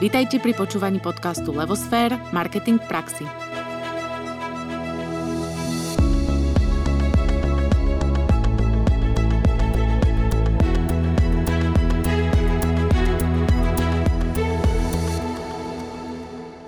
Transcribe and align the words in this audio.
Vítajte 0.00 0.40
pri 0.40 0.56
počúvaní 0.56 0.96
podcastu 0.96 1.52
Levosfér– 1.52 2.16
Marketing 2.32 2.80
v 2.80 2.86
praxi. 2.88 3.24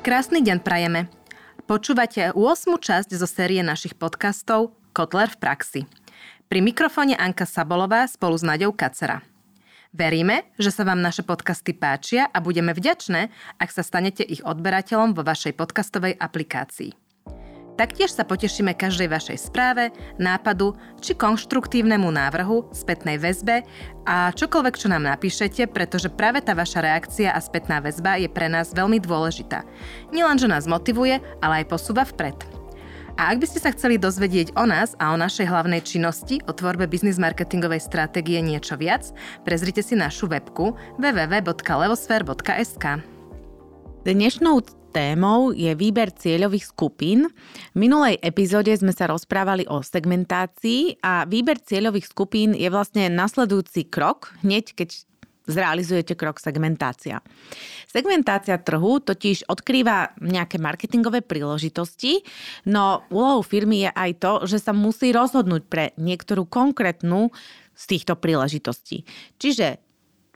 Krásny 0.04 0.44
deň 0.44 0.60
prajeme. 0.60 1.08
Počúvate 1.64 2.36
8. 2.36 2.36
časť 2.76 3.16
zo 3.16 3.24
série 3.24 3.64
našich 3.64 3.96
podcastov 3.96 4.76
Kotler 4.92 5.32
v 5.32 5.40
praxi. 5.40 5.80
Pri 6.52 6.60
mikrofóne 6.60 7.16
Anka 7.16 7.48
Sabolová 7.48 8.04
spolu 8.12 8.36
s 8.36 8.44
Naďou 8.44 8.76
Kacera. 8.76 9.31
Veríme, 9.92 10.48
že 10.56 10.72
sa 10.72 10.88
vám 10.88 11.04
naše 11.04 11.20
podcasty 11.20 11.76
páčia 11.76 12.24
a 12.32 12.40
budeme 12.40 12.72
vďačné, 12.72 13.28
ak 13.60 13.68
sa 13.68 13.84
stanete 13.84 14.24
ich 14.24 14.40
odberateľom 14.40 15.12
vo 15.12 15.20
vašej 15.20 15.52
podcastovej 15.52 16.16
aplikácii. 16.16 16.96
Taktiež 17.76 18.08
sa 18.08 18.24
potešíme 18.24 18.72
každej 18.72 19.12
vašej 19.12 19.52
správe, 19.52 19.92
nápadu 20.16 20.72
či 21.04 21.12
konštruktívnemu 21.12 22.08
návrhu, 22.08 22.72
spätnej 22.72 23.20
väzbe 23.20 23.68
a 24.08 24.32
čokoľvek, 24.32 24.80
čo 24.80 24.88
nám 24.88 25.04
napíšete, 25.04 25.68
pretože 25.68 26.08
práve 26.08 26.40
tá 26.40 26.56
vaša 26.56 26.80
reakcia 26.80 27.28
a 27.28 27.40
spätná 27.40 27.84
väzba 27.84 28.16
je 28.16 28.32
pre 28.32 28.48
nás 28.48 28.72
veľmi 28.72 28.96
dôležitá. 28.96 29.68
Nielenže 30.08 30.48
nás 30.48 30.64
motivuje, 30.64 31.20
ale 31.44 31.64
aj 31.64 31.68
posúva 31.68 32.08
vpred. 32.08 32.61
A 33.20 33.28
ak 33.28 33.44
by 33.44 33.46
ste 33.46 33.60
sa 33.60 33.70
chceli 33.76 34.00
dozvedieť 34.00 34.56
o 34.56 34.64
nás 34.64 34.96
a 34.96 35.12
o 35.12 35.20
našej 35.20 35.44
hlavnej 35.44 35.84
činnosti, 35.84 36.40
o 36.48 36.52
tvorbe 36.56 36.88
biznis 36.88 37.20
marketingovej 37.20 37.84
stratégie 37.84 38.40
niečo 38.40 38.80
viac, 38.80 39.12
prezrite 39.44 39.84
si 39.84 39.92
našu 39.92 40.32
webku 40.32 40.72
www.levosphere.sk. 40.96 42.84
Dnešnou 44.02 44.56
témou 44.92 45.52
je 45.52 45.72
výber 45.76 46.12
cieľových 46.12 46.72
skupín. 46.72 47.28
V 47.72 47.76
minulej 47.76 48.16
epizóde 48.20 48.72
sme 48.76 48.96
sa 48.96 49.08
rozprávali 49.08 49.68
o 49.68 49.84
segmentácii 49.84 51.00
a 51.04 51.24
výber 51.28 51.60
cieľových 51.60 52.08
skupín 52.08 52.56
je 52.56 52.68
vlastne 52.68 53.08
nasledujúci 53.12 53.88
krok, 53.88 54.36
hneď 54.40 54.72
keď 54.76 55.11
zrealizujete 55.46 56.14
krok 56.14 56.38
segmentácia. 56.38 57.20
Segmentácia 57.90 58.56
trhu 58.60 59.02
totiž 59.02 59.50
odkrýva 59.50 60.16
nejaké 60.22 60.56
marketingové 60.62 61.20
príležitosti, 61.20 62.22
no 62.68 63.04
úlohou 63.10 63.42
firmy 63.44 63.88
je 63.88 63.90
aj 63.90 64.10
to, 64.22 64.32
že 64.46 64.58
sa 64.62 64.72
musí 64.72 65.10
rozhodnúť 65.10 65.62
pre 65.66 65.84
niektorú 65.98 66.46
konkrétnu 66.46 67.34
z 67.72 67.84
týchto 67.88 68.14
príležitostí. 68.16 69.04
Čiže 69.40 69.82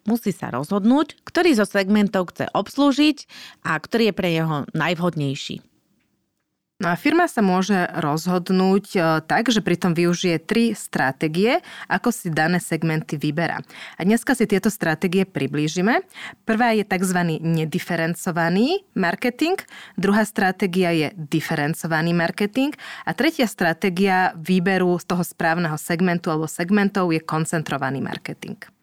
musí 0.07 0.31
sa 0.31 0.55
rozhodnúť, 0.55 1.19
ktorý 1.27 1.59
zo 1.59 1.67
segmentov 1.67 2.33
chce 2.33 2.47
obslúžiť 2.55 3.17
a 3.67 3.77
ktorý 3.77 4.11
je 4.11 4.15
pre 4.15 4.29
neho 4.33 4.57
najvhodnejší. 4.73 5.76
No 6.77 6.93
a 6.93 6.97
firma 7.01 7.25
sa 7.25 7.41
môže 7.41 7.89
rozhodnúť 7.97 8.85
e, 8.93 8.99
tak, 9.25 9.49
že 9.49 9.65
pritom 9.65 9.97
využije 9.97 10.37
tri 10.45 10.77
stratégie, 10.77 11.65
ako 11.89 12.13
si 12.13 12.29
dané 12.29 12.61
segmenty 12.61 13.17
vyberá. 13.17 13.65
A 13.97 14.05
dneska 14.05 14.37
si 14.37 14.45
tieto 14.45 14.69
stratégie 14.69 15.25
priblížime. 15.25 16.05
Prvá 16.45 16.77
je 16.77 16.85
tzv. 16.85 17.41
nediferencovaný 17.41 18.85
marketing, 18.93 19.57
druhá 19.97 20.29
stratégia 20.29 20.93
je 20.93 21.09
diferencovaný 21.17 22.13
marketing 22.13 22.77
a 23.09 23.17
tretia 23.17 23.49
stratégia 23.49 24.37
výberu 24.37 25.01
z 25.01 25.09
toho 25.09 25.25
správneho 25.25 25.81
segmentu 25.81 26.29
alebo 26.29 26.45
segmentov 26.45 27.09
je 27.09 27.25
koncentrovaný 27.25 28.05
marketing. 28.05 28.76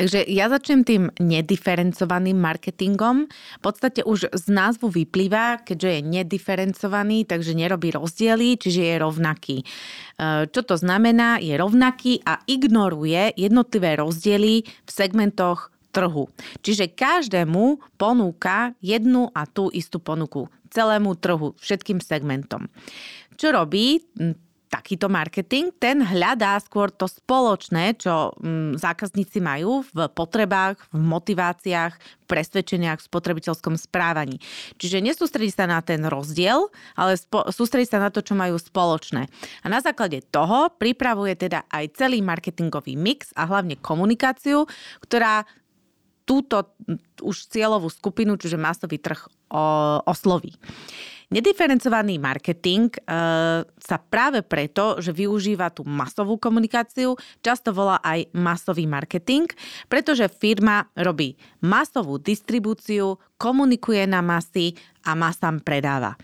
Takže 0.00 0.24
ja 0.32 0.48
začnem 0.48 0.80
tým 0.80 1.12
nediferencovaným 1.20 2.40
marketingom. 2.40 3.28
V 3.28 3.60
podstate 3.60 4.00
už 4.00 4.32
z 4.32 4.46
názvu 4.48 4.88
vyplýva, 4.88 5.60
keďže 5.60 5.88
je 5.92 6.00
nediferencovaný, 6.08 7.28
takže 7.28 7.52
nerobí 7.52 7.92
rozdiely, 7.92 8.56
čiže 8.56 8.80
je 8.80 8.96
rovnaký. 8.96 9.56
E, 9.60 9.64
čo 10.48 10.64
to 10.64 10.80
znamená? 10.80 11.36
Je 11.44 11.52
rovnaký 11.52 12.24
a 12.24 12.40
ignoruje 12.48 13.36
jednotlivé 13.36 14.00
rozdiely 14.00 14.64
v 14.64 14.88
segmentoch 14.88 15.68
trhu. 15.92 16.32
Čiže 16.64 16.96
každému 16.96 18.00
ponúka 18.00 18.72
jednu 18.80 19.28
a 19.36 19.44
tú 19.44 19.68
istú 19.68 20.00
ponuku 20.00 20.48
celému 20.72 21.12
trhu, 21.20 21.52
všetkým 21.60 22.00
segmentom. 22.00 22.72
Čo 23.36 23.52
robí? 23.52 24.00
Takýto 24.70 25.10
marketing, 25.10 25.74
ten 25.82 25.98
hľadá 25.98 26.54
skôr 26.62 26.94
to 26.94 27.10
spoločné, 27.10 27.98
čo 27.98 28.30
mm, 28.38 28.78
zákazníci 28.78 29.42
majú 29.42 29.82
v 29.90 30.06
potrebách, 30.14 30.78
v 30.94 31.02
motiváciách, 31.02 31.92
v 31.98 32.24
presvedčeniach, 32.30 33.02
v 33.02 33.08
spotrebiteľskom 33.10 33.74
správaní. 33.74 34.38
Čiže 34.78 35.02
nesústredí 35.02 35.50
sa 35.50 35.66
na 35.66 35.82
ten 35.82 36.06
rozdiel, 36.06 36.70
ale 36.94 37.18
spo- 37.18 37.50
sústredí 37.50 37.90
sa 37.90 37.98
na 37.98 38.14
to, 38.14 38.22
čo 38.22 38.38
majú 38.38 38.54
spoločné. 38.62 39.26
A 39.60 39.66
na 39.66 39.82
základe 39.82 40.22
toho 40.30 40.70
pripravuje 40.78 41.34
teda 41.34 41.66
aj 41.66 41.98
celý 41.98 42.22
marketingový 42.22 42.94
mix 42.94 43.34
a 43.34 43.50
hlavne 43.50 43.74
komunikáciu, 43.74 44.70
ktorá 45.02 45.50
túto 46.22 46.78
už 47.18 47.50
cieľovú 47.50 47.90
skupinu, 47.90 48.38
čiže 48.38 48.54
masový 48.54 49.02
trh, 49.02 49.26
osloví. 50.06 50.54
Nediferencovaný 51.30 52.18
marketing 52.18 52.90
e, 52.90 53.00
sa 53.62 53.96
práve 54.02 54.42
preto, 54.42 54.98
že 54.98 55.14
využíva 55.14 55.70
tú 55.70 55.86
masovú 55.86 56.42
komunikáciu, 56.42 57.14
často 57.38 57.70
volá 57.70 58.02
aj 58.02 58.34
masový 58.34 58.90
marketing, 58.90 59.46
pretože 59.86 60.26
firma 60.26 60.90
robí 60.98 61.38
masovú 61.62 62.18
distribúciu, 62.18 63.14
komunikuje 63.38 64.10
na 64.10 64.26
masy 64.26 64.74
a 65.06 65.14
masám 65.14 65.62
predáva. 65.62 66.18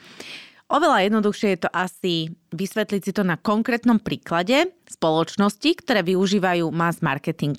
Oveľa 0.67 1.07
jednoduchšie 1.07 1.55
je 1.55 1.61
to 1.63 1.71
asi 1.71 2.15
vysvetliť 2.51 3.01
si 3.07 3.13
to 3.15 3.23
na 3.23 3.39
konkrétnom 3.39 4.03
príklade 4.03 4.75
spoločnosti, 4.91 5.71
ktoré 5.87 6.03
využívajú 6.03 6.67
mass 6.75 6.99
marketing. 6.99 7.55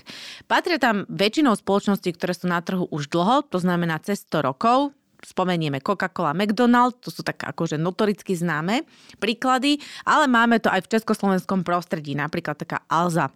Patria 0.52 0.76
tam 0.76 1.08
väčšinou 1.08 1.56
spoločnosti, 1.56 2.12
ktoré 2.12 2.36
sú 2.36 2.52
na 2.52 2.60
trhu 2.60 2.84
už 2.92 3.08
dlho, 3.08 3.48
to 3.48 3.64
znamená 3.64 4.04
cez 4.04 4.28
100 4.28 4.52
rokov, 4.52 4.92
spomenieme 5.24 5.82
Coca-Cola, 5.82 6.38
McDonald's, 6.38 7.02
to 7.02 7.10
sú 7.10 7.22
tak 7.26 7.42
akože 7.42 7.80
notoricky 7.80 8.38
známe 8.38 8.86
príklady, 9.18 9.82
ale 10.06 10.30
máme 10.30 10.62
to 10.62 10.70
aj 10.70 10.86
v 10.86 10.92
československom 10.98 11.66
prostredí, 11.66 12.14
napríklad 12.14 12.58
taká 12.60 12.86
Alza. 12.86 13.34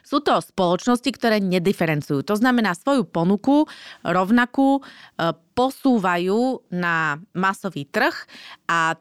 Sú 0.00 0.24
to 0.24 0.40
spoločnosti, 0.40 1.10
ktoré 1.12 1.36
nediferencujú. 1.42 2.24
To 2.24 2.34
znamená, 2.38 2.72
svoju 2.72 3.04
ponuku 3.04 3.68
rovnakú 4.00 4.80
e, 4.80 4.82
posúvajú 5.52 6.64
na 6.72 7.20
masový 7.36 7.84
trh 7.84 8.14
a 8.70 8.96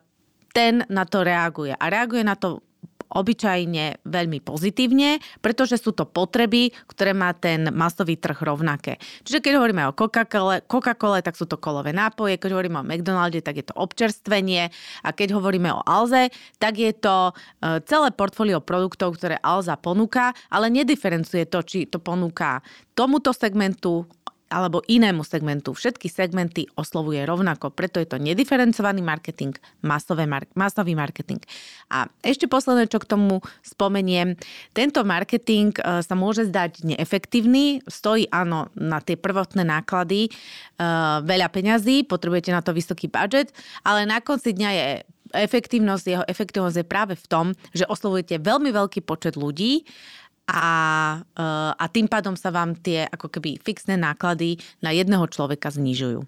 ten 0.51 0.83
na 0.91 1.07
to 1.07 1.23
reaguje. 1.23 1.71
A 1.75 1.85
reaguje 1.87 2.27
na 2.27 2.35
to 2.35 2.64
obyčajne 3.09 4.05
veľmi 4.05 4.39
pozitívne, 4.41 5.21
pretože 5.39 5.81
sú 5.81 5.93
to 5.93 6.05
potreby, 6.07 6.73
ktoré 6.89 7.13
má 7.13 7.31
ten 7.35 7.69
masový 7.71 8.17
trh 8.17 8.37
rovnaké. 8.41 8.97
Čiže 9.23 9.41
keď 9.41 9.53
hovoríme 9.61 9.83
o 9.89 9.95
Coca-Cole, 9.95 10.65
Coca-Cole, 10.65 11.21
tak 11.21 11.37
sú 11.37 11.45
to 11.45 11.61
kolové 11.61 11.93
nápoje, 11.93 12.41
keď 12.41 12.49
hovoríme 12.55 12.81
o 12.81 12.87
McDonalde, 12.87 13.41
tak 13.45 13.61
je 13.61 13.65
to 13.65 13.75
občerstvenie 13.77 14.69
a 15.05 15.09
keď 15.13 15.37
hovoríme 15.37 15.69
o 15.71 15.85
Alze, 15.85 16.33
tak 16.57 16.77
je 16.81 16.91
to 16.95 17.31
e, 17.31 17.81
celé 17.85 18.09
portfólio 18.13 18.61
produktov, 18.61 19.17
ktoré 19.17 19.37
Alza 19.41 19.77
ponúka, 19.77 20.33
ale 20.49 20.71
nediferencuje 20.73 21.45
to, 21.49 21.59
či 21.61 21.85
to 21.85 22.01
ponúka 22.01 22.61
tomuto 22.95 23.35
segmentu, 23.35 24.07
alebo 24.45 24.85
inému 24.85 25.25
segmentu. 25.25 25.73
Všetky 25.73 26.05
segmenty 26.05 26.69
oslovuje 26.77 27.25
rovnako, 27.25 27.73
preto 27.73 27.97
je 27.97 28.05
to 28.05 28.21
nediferencovaný 28.21 29.01
marketing, 29.01 29.57
masové 29.81 30.29
mar- 30.29 30.49
masový 30.53 30.93
marketing. 30.93 31.41
A 31.89 32.05
ešte 32.21 32.45
posledné, 32.45 32.85
čo 32.85 33.01
k 33.01 33.09
tomu 33.09 33.41
spomeniem, 33.65 34.37
tento 34.77 35.01
marketing 35.01 35.73
e, 35.81 36.05
sa 36.05 36.13
môže 36.13 36.45
zdať 36.45 36.85
neefektívny, 36.85 37.81
stojí 37.89 38.29
áno 38.29 38.69
na 38.77 39.01
tie 39.01 39.17
prvotné 39.17 39.65
náklady 39.65 40.29
e, 40.29 40.31
veľa 41.25 41.49
peňazí, 41.49 42.05
potrebujete 42.05 42.53
na 42.53 42.61
to 42.61 42.69
vysoký 42.69 43.09
budget, 43.09 43.49
ale 43.81 44.05
na 44.05 44.21
konci 44.21 44.53
dňa 44.53 44.71
je 44.71 44.87
efektívnosť, 45.35 46.05
jeho 46.05 46.25
efektívnosť 46.29 46.77
je 46.79 46.87
práve 46.87 47.13
v 47.17 47.25
tom, 47.27 47.45
že 47.75 47.83
oslovujete 47.89 48.39
veľmi 48.39 48.71
veľký 48.71 49.03
počet 49.03 49.35
ľudí 49.35 49.83
a, 50.45 50.67
eh, 51.21 51.71
a 51.75 51.85
tým 51.89 52.05
pádom 52.05 52.37
sa 52.37 52.53
vám 52.53 52.77
tie 52.77 53.09
ako 53.09 53.33
keby 53.33 53.57
fixné 53.61 53.97
náklady 53.97 54.61
na 54.79 54.93
jedného 54.93 55.25
človeka 55.29 55.73
znižujú. 55.73 56.23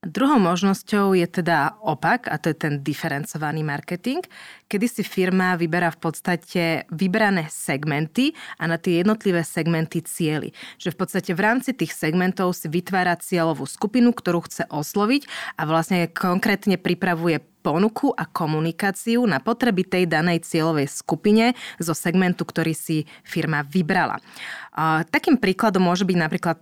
Druhou 0.00 0.40
možnosťou 0.40 1.12
je 1.12 1.28
teda 1.28 1.76
opak, 1.84 2.24
a 2.32 2.40
to 2.40 2.48
je 2.48 2.56
ten 2.56 2.80
diferencovaný 2.80 3.60
marketing, 3.60 4.24
kedy 4.64 4.88
si 4.88 5.04
firma 5.04 5.60
vyberá 5.60 5.92
v 5.92 6.00
podstate 6.00 6.88
vybrané 6.88 7.52
segmenty 7.52 8.32
a 8.56 8.64
na 8.64 8.80
tie 8.80 9.04
jednotlivé 9.04 9.44
segmenty 9.44 10.00
cieli. 10.00 10.56
Že 10.80 10.96
v 10.96 10.98
podstate 11.04 11.30
v 11.36 11.44
rámci 11.44 11.76
tých 11.76 11.92
segmentov 11.92 12.56
si 12.56 12.72
vytvára 12.72 13.20
cieľovú 13.20 13.68
skupinu, 13.68 14.16
ktorú 14.16 14.48
chce 14.48 14.64
osloviť 14.72 15.28
a 15.60 15.68
vlastne 15.68 16.08
konkrétne 16.08 16.80
pripravuje 16.80 17.44
ponuku 17.60 18.10
a 18.16 18.24
komunikáciu 18.24 19.22
na 19.28 19.38
potreby 19.38 19.84
tej 19.84 20.08
danej 20.08 20.42
cieľovej 20.42 20.88
skupine 20.88 21.52
zo 21.76 21.92
segmentu, 21.92 22.48
ktorý 22.48 22.72
si 22.72 23.04
firma 23.22 23.62
vybrala. 23.62 24.18
Takým 25.12 25.36
príkladom 25.36 25.84
môže 25.84 26.08
byť 26.08 26.16
napríklad 26.16 26.58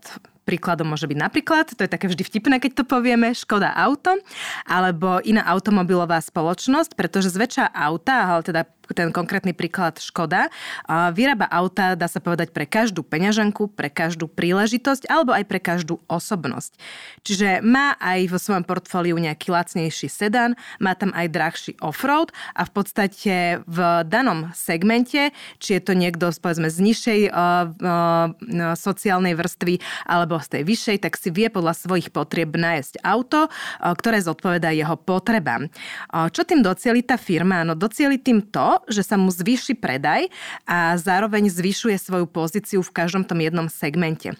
príkladom 0.48 0.88
môže 0.88 1.04
byť 1.04 1.18
napríklad, 1.20 1.76
to 1.76 1.84
je 1.84 1.92
také 1.92 2.08
vždy 2.08 2.24
vtipné, 2.24 2.56
keď 2.56 2.80
to 2.80 2.84
povieme, 2.88 3.36
Škoda 3.36 3.68
Auto, 3.68 4.16
alebo 4.64 5.20
iná 5.20 5.44
automobilová 5.44 6.24
spoločnosť, 6.24 6.96
pretože 6.96 7.28
zväčša 7.36 7.68
auta, 7.68 8.32
ale 8.32 8.40
teda 8.40 8.62
ten 8.96 9.12
konkrétny 9.12 9.52
príklad 9.52 10.00
Škoda, 10.00 10.48
vyrába 10.88 11.48
auta, 11.48 11.96
dá 11.96 12.08
sa 12.08 12.20
povedať, 12.20 12.52
pre 12.52 12.64
každú 12.64 13.04
peňaženku, 13.04 13.72
pre 13.72 13.92
každú 13.92 14.28
príležitosť 14.28 15.08
alebo 15.08 15.34
aj 15.36 15.44
pre 15.44 15.60
každú 15.60 16.00
osobnosť. 16.08 16.76
Čiže 17.24 17.60
má 17.64 17.96
aj 18.00 18.28
vo 18.32 18.38
svojom 18.40 18.64
portfóliu 18.64 19.16
nejaký 19.18 19.52
lacnejší 19.52 20.08
sedan, 20.08 20.56
má 20.80 20.94
tam 20.96 21.12
aj 21.12 21.26
drahší 21.28 21.72
offroad 21.80 22.32
a 22.56 22.64
v 22.64 22.70
podstate 22.72 23.34
v 23.64 23.78
danom 24.08 24.52
segmente, 24.54 25.32
či 25.58 25.78
je 25.78 25.82
to 25.82 25.92
niekto 25.92 26.30
povedzme 26.38 26.70
z 26.70 26.78
nižšej 26.80 27.20
uh, 27.28 27.34
uh, 27.34 28.74
sociálnej 28.76 29.34
vrstvy 29.34 29.80
alebo 30.06 30.38
z 30.38 30.48
tej 30.58 30.62
vyššej, 30.64 30.96
tak 31.02 31.14
si 31.18 31.28
vie 31.34 31.48
podľa 31.50 31.74
svojich 31.76 32.08
potrieb 32.14 32.54
nájsť 32.54 33.02
auto, 33.02 33.48
uh, 33.48 33.92
ktoré 33.92 34.22
zodpovedá 34.22 34.70
jeho 34.72 34.94
potrebám. 34.98 35.70
Čo 36.08 36.42
tým 36.44 36.62
docieli 36.62 37.02
tá 37.02 37.16
firma? 37.16 37.62
No 37.62 37.74
docieli 37.74 38.18
tým 38.18 38.50
to, 38.50 38.77
že 38.86 39.02
sa 39.02 39.18
mu 39.18 39.34
zvýši 39.34 39.74
predaj 39.74 40.30
a 40.68 40.94
zároveň 40.94 41.50
zvyšuje 41.50 41.98
svoju 41.98 42.30
pozíciu 42.30 42.80
v 42.84 42.94
každom 42.94 43.26
tom 43.26 43.42
jednom 43.42 43.66
segmente. 43.66 44.36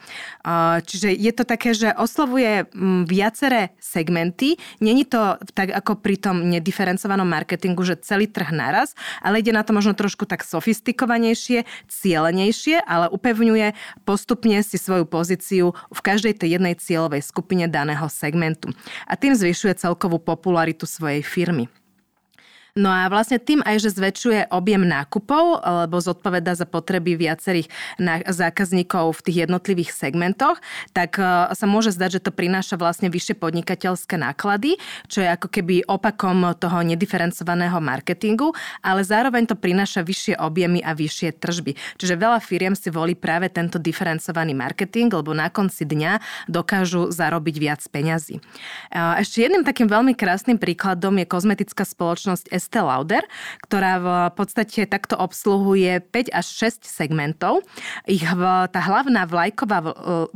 Čiže 0.85 1.11
je 1.14 1.32
to 1.35 1.43
také, 1.49 1.75
že 1.75 1.90
oslovuje 1.96 2.69
viaceré 3.08 3.75
segmenty. 3.81 4.61
Není 4.79 5.08
to 5.08 5.40
tak 5.56 5.73
ako 5.75 5.99
pri 5.99 6.20
tom 6.20 6.46
nediferencovanom 6.46 7.26
marketingu, 7.26 7.82
že 7.82 7.99
celý 8.00 8.29
trh 8.29 8.52
naraz, 8.52 8.93
ale 9.25 9.40
ide 9.40 9.50
na 9.50 9.64
to 9.64 9.73
možno 9.73 9.96
trošku 9.96 10.29
tak 10.29 10.44
sofistikovanejšie, 10.44 11.64
cielenejšie, 11.88 12.84
ale 12.84 13.08
upevňuje 13.08 13.73
postupne 14.05 14.61
si 14.61 14.76
svoju 14.76 15.08
pozíciu 15.08 15.73
v 15.73 16.00
každej 16.02 16.37
tej 16.37 16.58
jednej 16.58 16.75
cieľovej 16.76 17.23
skupine 17.25 17.70
daného 17.70 18.06
segmentu. 18.11 18.75
A 19.08 19.14
tým 19.17 19.32
zvyšuje 19.32 19.79
celkovú 19.79 20.20
popularitu 20.20 20.84
svojej 20.84 21.23
firmy. 21.23 21.70
No 22.79 22.95
a 22.95 23.11
vlastne 23.11 23.43
tým 23.43 23.59
aj, 23.67 23.83
že 23.83 23.91
zväčšuje 23.99 24.55
objem 24.55 24.87
nákupov, 24.87 25.67
lebo 25.67 25.99
zodpoveda 25.99 26.55
za 26.55 26.63
potreby 26.63 27.19
viacerých 27.19 27.67
zákazníkov 28.31 29.19
v 29.19 29.25
tých 29.27 29.37
jednotlivých 29.51 29.91
segmentoch, 29.91 30.63
tak 30.95 31.19
e, 31.19 31.51
sa 31.51 31.67
môže 31.67 31.91
zdať, 31.91 32.23
že 32.23 32.25
to 32.25 32.31
prináša 32.31 32.79
vlastne 32.79 33.11
vyššie 33.11 33.35
podnikateľské 33.35 34.15
náklady, 34.15 34.79
čo 35.11 35.27
je 35.27 35.29
ako 35.29 35.51
keby 35.51 35.91
opakom 35.91 36.55
toho 36.55 36.79
nediferencovaného 36.87 37.83
marketingu, 37.83 38.55
ale 38.79 39.03
zároveň 39.03 39.51
to 39.51 39.59
prináša 39.59 40.07
vyššie 40.07 40.39
objemy 40.39 40.79
a 40.79 40.95
vyššie 40.95 41.35
tržby. 41.35 41.75
Čiže 41.99 42.15
veľa 42.15 42.39
firiem 42.39 42.79
si 42.79 42.95
volí 42.95 43.19
práve 43.19 43.51
tento 43.51 43.83
diferencovaný 43.83 44.55
marketing, 44.55 45.11
lebo 45.11 45.35
na 45.35 45.51
konci 45.51 45.83
dňa 45.83 46.47
dokážu 46.47 47.11
zarobiť 47.11 47.57
viac 47.59 47.83
peňazí. 47.91 48.39
E, 48.39 48.43
ešte 49.19 49.43
jedným 49.43 49.67
takým 49.67 49.91
veľmi 49.91 50.15
krásnym 50.15 50.63
príkladom 50.63 51.19
je 51.19 51.27
kozmetická 51.27 51.83
spoločnosť 51.83 52.68
Estée 52.69 52.85
Lauder, 52.85 53.25
ktorá 53.65 53.93
v 53.97 54.09
podstate 54.37 54.85
takto 54.85 55.17
obsluhuje 55.17 56.05
5 56.05 56.37
až 56.37 56.69
6 56.69 56.85
segmentov. 56.85 57.65
Ich 58.05 58.20
tá 58.69 58.81
hlavná 58.85 59.25
vlajková 59.25 59.81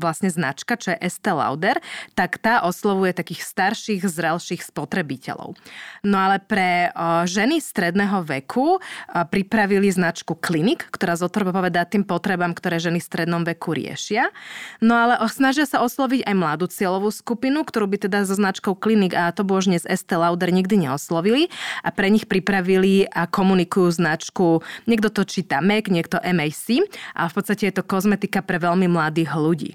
vlastne 0.00 0.32
značka, 0.32 0.80
čo 0.80 0.96
je 0.96 1.12
Estée 1.12 1.36
Lauder, 1.36 1.76
tak 2.16 2.40
tá 2.40 2.64
oslovuje 2.64 3.12
takých 3.12 3.44
starších, 3.44 4.00
zrelších 4.08 4.64
spotrebiteľov. 4.64 5.60
No 6.08 6.16
ale 6.16 6.40
pre 6.40 6.88
ženy 7.28 7.60
stredného 7.60 8.24
veku 8.24 8.80
pripravili 9.28 9.92
značku 9.92 10.32
Klinik, 10.32 10.88
ktorá 10.88 11.20
zodpovedá 11.20 11.84
tým 11.84 12.00
potrebám, 12.00 12.56
ktoré 12.56 12.80
ženy 12.80 13.04
v 13.04 13.08
strednom 13.12 13.44
veku 13.44 13.76
riešia. 13.76 14.32
No 14.80 14.96
ale 14.96 15.20
snažia 15.28 15.68
sa 15.68 15.84
osloviť 15.84 16.24
aj 16.24 16.32
mladú 16.32 16.64
cieľovú 16.64 17.12
skupinu, 17.12 17.60
ktorú 17.60 17.92
by 17.92 18.08
teda 18.08 18.24
so 18.24 18.32
značkou 18.32 18.72
Klinik 18.72 19.12
a 19.12 19.28
to 19.36 19.44
božne 19.44 19.76
z 19.76 19.84
Estée 19.84 20.16
Lauder 20.16 20.48
nikdy 20.48 20.88
neoslovili 20.88 21.52
a 21.84 21.92
pre 21.92 22.08
nich 22.08 22.21
nich 22.22 22.30
pripravili 22.30 23.10
a 23.10 23.26
komunikujú 23.26 23.90
značku, 23.90 24.62
niekto 24.86 25.10
to 25.10 25.26
číta 25.26 25.58
MAC, 25.58 25.90
niekto 25.90 26.22
MAC 26.22 26.86
a 27.18 27.26
v 27.26 27.32
podstate 27.34 27.66
je 27.66 27.74
to 27.74 27.82
kozmetika 27.82 28.46
pre 28.46 28.62
veľmi 28.62 28.86
mladých 28.86 29.34
ľudí. 29.34 29.70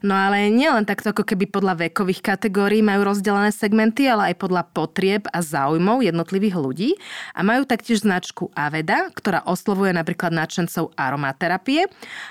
No 0.00 0.16
ale 0.16 0.48
nielen 0.48 0.88
takto 0.88 1.12
ako 1.12 1.28
keby 1.28 1.52
podľa 1.52 1.88
vekových 1.88 2.24
kategórií 2.24 2.80
majú 2.80 3.04
rozdelené 3.04 3.52
segmenty, 3.52 4.08
ale 4.08 4.32
aj 4.32 4.40
podľa 4.40 4.62
potrieb 4.72 5.28
a 5.28 5.44
záujmov 5.44 6.00
jednotlivých 6.00 6.56
ľudí 6.56 6.90
a 7.36 7.44
majú 7.44 7.68
taktiež 7.68 8.00
značku 8.00 8.48
Aveda, 8.56 9.12
ktorá 9.12 9.44
oslovuje 9.44 9.92
napríklad 9.92 10.32
nadšencov 10.32 10.96
aromaterapie, 10.96 11.84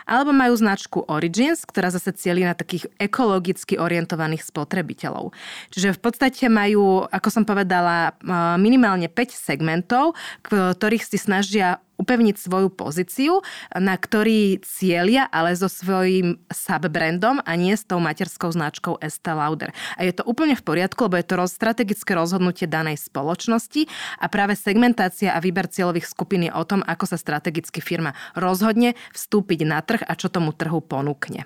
alebo 0.09 0.33
majú 0.33 0.57
značku 0.57 1.05
Origins, 1.05 1.61
ktorá 1.61 1.93
zase 1.93 2.09
cieli 2.17 2.41
na 2.41 2.57
takých 2.57 2.89
ekologicky 2.97 3.77
orientovaných 3.77 4.49
spotrebiteľov. 4.49 5.29
Čiže 5.69 5.93
v 5.93 5.99
podstate 6.01 6.49
majú, 6.49 7.05
ako 7.05 7.29
som 7.29 7.45
povedala, 7.45 8.17
minimálne 8.57 9.05
5 9.05 9.37
segmentov, 9.37 10.17
ktorých 10.49 11.05
si 11.05 11.21
snažia 11.21 11.77
upevniť 11.99 12.35
svoju 12.39 12.71
pozíciu, 12.71 13.43
na 13.75 13.99
ktorý 13.99 14.63
cieľia, 14.63 15.27
ale 15.27 15.53
so 15.53 15.67
svojím 15.67 16.39
subbrandom 16.47 17.43
a 17.43 17.51
nie 17.59 17.75
s 17.75 17.83
tou 17.83 17.99
materskou 17.99 18.49
značkou 18.49 18.97
Estée 19.03 19.35
Lauder. 19.35 19.75
A 19.99 20.07
je 20.07 20.15
to 20.15 20.23
úplne 20.23 20.55
v 20.55 20.63
poriadku, 20.63 21.11
lebo 21.11 21.19
je 21.19 21.27
to 21.27 21.35
roz, 21.35 21.51
strategické 21.51 22.15
rozhodnutie 22.15 22.65
danej 22.71 23.03
spoločnosti 23.03 23.91
a 24.17 24.25
práve 24.31 24.55
segmentácia 24.55 25.35
a 25.35 25.43
výber 25.43 25.67
cieľových 25.67 26.07
skupín 26.07 26.47
je 26.47 26.55
o 26.55 26.63
tom, 26.63 26.79
ako 26.87 27.05
sa 27.05 27.19
strategicky 27.19 27.83
firma 27.83 28.15
rozhodne 28.33 28.95
vstúpiť 29.11 29.59
na 29.67 29.83
trh 29.83 30.01
a 30.07 30.15
čo 30.15 30.31
tomu 30.31 30.55
trhu 30.55 30.79
ponúkne. 30.79 31.45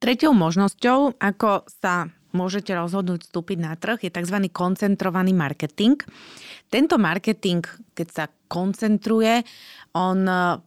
Tretou 0.00 0.32
možnosťou, 0.36 1.16
ako 1.20 1.64
sa 1.68 2.08
môžete 2.34 2.74
rozhodnúť 2.74 3.30
vstúpiť 3.30 3.58
na 3.62 3.78
trh, 3.78 4.02
je 4.02 4.10
tzv. 4.10 4.50
koncentrovaný 4.50 5.32
marketing. 5.32 5.96
Tento 6.68 6.98
marketing, 6.98 7.62
keď 7.94 8.08
sa 8.10 8.24
koncentruje, 8.50 9.46
on 9.94 10.26
e, 10.26 10.58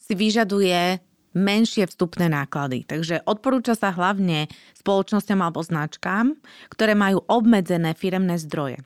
si 0.00 0.16
vyžaduje 0.16 0.98
menšie 1.36 1.84
vstupné 1.84 2.32
náklady. 2.32 2.88
Takže 2.88 3.20
odporúča 3.28 3.76
sa 3.76 3.92
hlavne 3.92 4.48
spoločnosťam 4.80 5.44
alebo 5.44 5.60
značkám, 5.60 6.32
ktoré 6.72 6.96
majú 6.96 7.20
obmedzené 7.28 7.92
firemné 7.92 8.40
zdroje. 8.40 8.80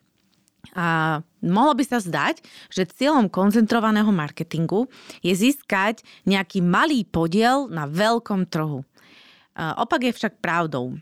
A 0.74 1.18
mohlo 1.40 1.72
by 1.72 1.84
sa 1.86 1.98
zdať, 2.02 2.42
že 2.68 2.90
cieľom 2.90 3.32
koncentrovaného 3.32 4.10
marketingu 4.12 4.90
je 5.24 5.32
získať 5.32 6.04
nejaký 6.28 6.60
malý 6.60 7.06
podiel 7.06 7.70
na 7.70 7.88
veľkom 7.88 8.50
trhu. 8.50 8.84
Opak 9.56 10.10
je 10.10 10.12
však 10.14 10.38
pravdou. 10.38 11.00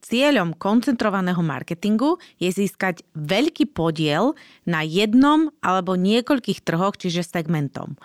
Cieľom 0.00 0.56
koncentrovaného 0.56 1.44
marketingu 1.44 2.16
je 2.40 2.48
získať 2.48 3.04
veľký 3.12 3.76
podiel 3.76 4.32
na 4.64 4.80
jednom 4.80 5.52
alebo 5.60 5.92
niekoľkých 5.92 6.64
trhoch, 6.64 6.96
čiže 6.96 7.20
segmentom. 7.20 8.00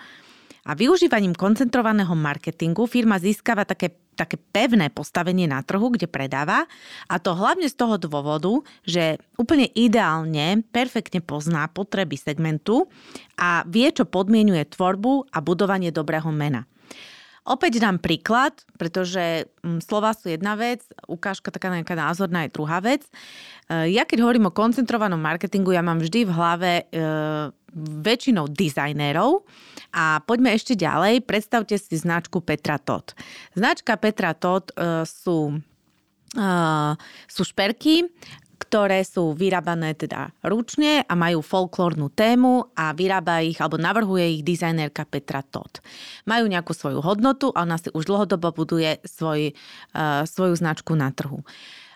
A 0.66 0.74
využívaním 0.74 1.32
koncentrovaného 1.32 2.12
marketingu 2.18 2.90
firma 2.90 3.22
získava 3.22 3.62
také, 3.62 3.94
také 4.18 4.34
pevné 4.34 4.90
postavenie 4.90 5.46
na 5.46 5.62
trhu, 5.62 5.94
kde 5.94 6.10
predáva 6.10 6.66
a 7.06 7.16
to 7.22 7.38
hlavne 7.38 7.70
z 7.70 7.78
toho 7.78 7.94
dôvodu, 7.96 8.50
že 8.82 9.22
úplne 9.38 9.70
ideálne, 9.72 10.66
perfektne 10.74 11.22
pozná 11.22 11.70
potreby 11.70 12.18
segmentu 12.18 12.90
a 13.38 13.62
vie, 13.64 13.88
čo 13.94 14.10
podmienuje 14.10 14.66
tvorbu 14.74 15.30
a 15.30 15.38
budovanie 15.38 15.94
dobrého 15.94 16.28
mena. 16.34 16.66
Opäť 17.46 17.78
dám 17.78 18.02
príklad, 18.02 18.66
pretože 18.74 19.46
mm, 19.62 19.78
slova 19.78 20.10
sú 20.18 20.26
jedna 20.34 20.58
vec, 20.58 20.82
ukážka 21.06 21.54
taká 21.54 21.70
nejaká 21.70 21.94
názorná 21.94 22.42
je 22.42 22.54
druhá 22.54 22.82
vec. 22.82 23.06
E, 23.70 23.94
ja 23.94 24.02
keď 24.02 24.26
hovorím 24.26 24.50
o 24.50 24.56
koncentrovanom 24.56 25.22
marketingu, 25.22 25.70
ja 25.70 25.78
mám 25.78 26.02
vždy 26.02 26.26
v 26.26 26.34
hlave 26.34 26.72
e, 26.82 26.84
väčšinou 28.02 28.50
dizajnérov 28.50 29.46
a 29.94 30.18
poďme 30.26 30.58
ešte 30.58 30.74
ďalej. 30.74 31.22
Predstavte 31.22 31.78
si 31.78 31.94
značku 31.94 32.42
Petra 32.42 32.82
Todd. 32.82 33.14
Značka 33.54 33.94
Petra 33.94 34.34
Todd 34.34 34.74
e, 34.74 35.06
sú, 35.06 35.54
e, 36.34 36.42
sú 37.30 37.42
šperky, 37.46 38.10
ktoré 38.66 39.06
sú 39.06 39.30
vyrábané 39.30 39.94
teda 39.94 40.34
ručne 40.42 41.06
a 41.06 41.14
majú 41.14 41.38
folklórnu 41.38 42.10
tému 42.10 42.74
a 42.74 42.90
vyrába 42.90 43.38
ich 43.46 43.62
alebo 43.62 43.78
navrhuje 43.78 44.40
ich 44.40 44.42
dizajnérka 44.42 45.06
Petra 45.06 45.46
Todd. 45.46 45.78
Majú 46.26 46.50
nejakú 46.50 46.74
svoju 46.74 46.98
hodnotu 46.98 47.54
a 47.54 47.62
ona 47.62 47.78
si 47.78 47.94
už 47.94 48.10
dlhodobo 48.10 48.50
buduje 48.50 48.98
svoj, 49.06 49.54
uh, 49.94 50.26
svoju 50.26 50.58
značku 50.58 50.98
na 50.98 51.14
trhu. 51.14 51.46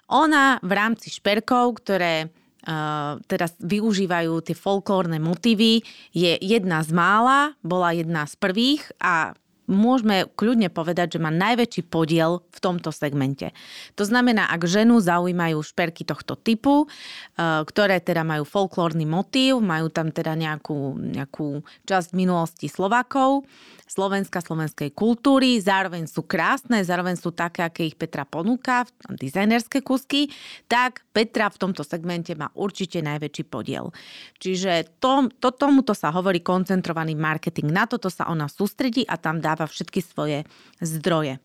Ona 0.06 0.62
v 0.62 0.72
rámci 0.72 1.10
šperkov, 1.10 1.82
ktoré 1.82 2.30
Uh, 2.60 3.16
teda 3.24 3.48
využívajú 3.56 4.44
tie 4.44 4.52
folklórne 4.52 5.16
motívy, 5.16 5.80
je 6.12 6.36
jedna 6.44 6.84
z 6.84 6.92
mála, 6.92 7.56
bola 7.64 7.96
jedna 7.96 8.28
z 8.28 8.36
prvých 8.36 8.84
a 9.00 9.32
môžeme 9.70 10.26
kľudne 10.34 10.66
povedať, 10.68 11.16
že 11.16 11.22
má 11.22 11.30
najväčší 11.30 11.86
podiel 11.86 12.42
v 12.50 12.58
tomto 12.58 12.90
segmente. 12.90 13.54
To 13.94 14.02
znamená, 14.02 14.50
ak 14.50 14.66
ženu 14.66 14.98
zaujímajú 14.98 15.62
šperky 15.62 16.02
tohto 16.02 16.34
typu, 16.34 16.90
eh, 16.90 17.62
ktoré 17.62 18.02
teda 18.02 18.26
majú 18.26 18.42
folklórny 18.42 19.06
motív, 19.06 19.62
majú 19.62 19.88
tam 19.88 20.10
teda 20.10 20.34
nejakú, 20.34 20.98
nejakú 20.98 21.62
časť 21.86 22.12
minulosti 22.12 22.66
Slovákov, 22.66 23.46
Slovenska, 23.90 24.38
slovenskej 24.38 24.94
kultúry, 24.94 25.58
zároveň 25.58 26.06
sú 26.06 26.22
krásne, 26.22 26.78
zároveň 26.86 27.18
sú 27.18 27.34
také, 27.34 27.66
aké 27.66 27.90
ich 27.90 27.98
Petra 27.98 28.22
ponúka, 28.22 28.86
dizajnerské 29.10 29.82
kusky, 29.82 30.30
tak 30.70 31.02
Petra 31.10 31.50
v 31.50 31.58
tomto 31.58 31.82
segmente 31.82 32.38
má 32.38 32.54
určite 32.54 33.02
najväčší 33.02 33.50
podiel. 33.50 33.90
Čiže 34.38 35.02
to, 35.02 35.26
to, 35.42 35.50
tomuto 35.50 35.90
sa 35.90 36.14
hovorí 36.14 36.38
koncentrovaný 36.38 37.18
marketing. 37.18 37.74
Na 37.74 37.90
toto 37.90 38.06
sa 38.06 38.30
ona 38.30 38.46
sústredí 38.46 39.02
a 39.10 39.18
tam 39.18 39.42
dáva 39.42 39.66
všetky 39.66 39.98
svoje 40.06 40.46
zdroje. 40.78 41.36
E, 41.36 41.40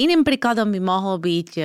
iným 0.00 0.24
príkladom 0.24 0.72
by 0.72 0.80
mohol 0.80 1.20
byť 1.20 1.50
e, 1.60 1.64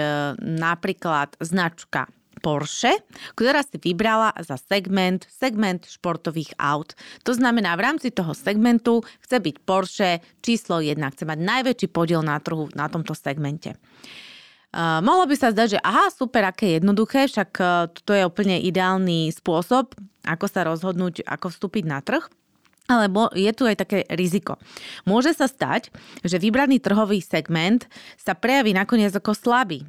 napríklad 0.59 1.39
značka 1.39 2.11
Porsche, 2.43 2.99
ktorá 3.39 3.63
si 3.63 3.79
vybrala 3.79 4.35
za 4.43 4.59
segment, 4.59 5.23
segment 5.31 5.87
športových 5.87 6.51
aut. 6.59 6.91
To 7.23 7.31
znamená, 7.31 7.79
v 7.79 7.87
rámci 7.87 8.11
toho 8.11 8.35
segmentu 8.35 8.99
chce 9.23 9.39
byť 9.39 9.55
Porsche 9.63 10.19
číslo 10.43 10.83
1, 10.83 10.99
chce 11.15 11.23
mať 11.23 11.39
najväčší 11.39 11.87
podiel 11.87 12.19
na 12.19 12.35
trhu 12.43 12.67
na 12.75 12.91
tomto 12.91 13.15
segmente. 13.15 13.79
Uh, 14.73 15.05
mohlo 15.05 15.29
by 15.29 15.37
sa 15.37 15.53
zdať, 15.53 15.77
že 15.77 15.79
aha, 15.85 16.09
super, 16.09 16.49
aké 16.49 16.81
jednoduché, 16.81 17.29
však 17.29 17.51
uh, 17.61 17.87
to 17.93 18.11
je 18.17 18.25
úplne 18.25 18.57
ideálny 18.57 19.29
spôsob, 19.29 19.93
ako 20.25 20.45
sa 20.49 20.65
rozhodnúť, 20.65 21.21
ako 21.29 21.53
vstúpiť 21.53 21.85
na 21.85 22.01
trh. 22.01 22.25
Ale 22.91 23.07
je 23.37 23.51
tu 23.55 23.63
aj 23.63 23.79
také 23.79 24.03
riziko. 24.11 24.59
Môže 25.07 25.31
sa 25.31 25.47
stať, 25.47 25.87
že 26.19 26.35
vybraný 26.35 26.83
trhový 26.83 27.23
segment 27.23 27.87
sa 28.19 28.35
prejaví 28.35 28.75
nakoniec 28.75 29.15
ako 29.15 29.31
slabý. 29.31 29.87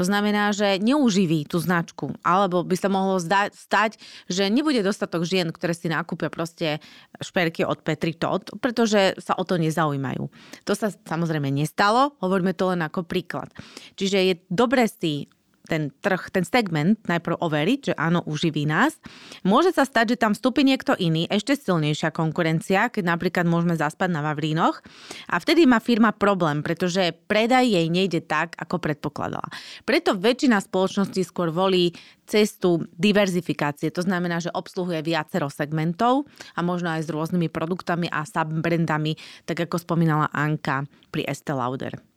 To 0.00 0.08
znamená, 0.08 0.56
že 0.56 0.80
neuživí 0.80 1.44
tú 1.44 1.60
značku. 1.60 2.16
Alebo 2.24 2.64
by 2.64 2.72
sa 2.72 2.88
mohlo 2.88 3.20
zdať, 3.20 3.52
stať, 3.52 3.90
že 4.32 4.48
nebude 4.48 4.80
dostatok 4.80 5.28
žien, 5.28 5.52
ktoré 5.52 5.76
si 5.76 5.92
nakúpia 5.92 6.32
proste 6.32 6.80
šperky 7.20 7.68
od 7.68 7.84
Petri 7.84 8.16
Todd, 8.16 8.48
pretože 8.64 9.12
sa 9.20 9.36
o 9.36 9.44
to 9.44 9.60
nezaujímajú. 9.60 10.32
To 10.64 10.72
sa 10.72 10.88
samozrejme 10.88 11.52
nestalo, 11.52 12.16
hovoríme 12.24 12.56
to 12.56 12.72
len 12.72 12.80
ako 12.80 13.04
príklad. 13.04 13.52
Čiže 14.00 14.18
je 14.24 14.34
dobré 14.48 14.88
si 14.88 15.28
ten 15.70 15.94
trh, 16.02 16.34
ten 16.34 16.42
segment 16.42 16.98
najprv 17.06 17.38
overiť, 17.38 17.80
že 17.90 17.94
áno, 17.94 18.26
uživí 18.26 18.66
nás. 18.66 18.98
Môže 19.46 19.70
sa 19.70 19.86
stať, 19.86 20.18
že 20.18 20.20
tam 20.26 20.34
vstúpi 20.34 20.66
niekto 20.66 20.98
iný, 20.98 21.30
ešte 21.30 21.54
silnejšia 21.54 22.10
konkurencia, 22.10 22.90
keď 22.90 23.06
napríklad 23.06 23.46
môžeme 23.46 23.78
zaspať 23.78 24.10
na 24.10 24.26
Vavrínoch 24.26 24.82
a 25.30 25.38
vtedy 25.38 25.70
má 25.70 25.78
firma 25.78 26.10
problém, 26.10 26.66
pretože 26.66 27.14
predaj 27.30 27.70
jej 27.70 27.86
nejde 27.86 28.18
tak, 28.26 28.58
ako 28.58 28.82
predpokladala. 28.82 29.46
Preto 29.86 30.18
väčšina 30.18 30.58
spoločností 30.58 31.22
skôr 31.22 31.54
volí 31.54 31.94
cestu 32.26 32.86
diverzifikácie. 32.98 33.94
To 33.94 34.02
znamená, 34.02 34.42
že 34.42 34.54
obsluhuje 34.54 35.02
viacero 35.06 35.46
segmentov 35.46 36.26
a 36.54 36.62
možno 36.66 36.90
aj 36.90 37.06
s 37.06 37.12
rôznymi 37.12 37.50
produktami 37.50 38.10
a 38.10 38.26
subbrandami, 38.26 39.14
tak 39.46 39.66
ako 39.66 39.78
spomínala 39.78 40.30
Anka 40.34 40.86
pri 41.14 41.26
Estée 41.26 41.54
Lauder. 41.54 42.09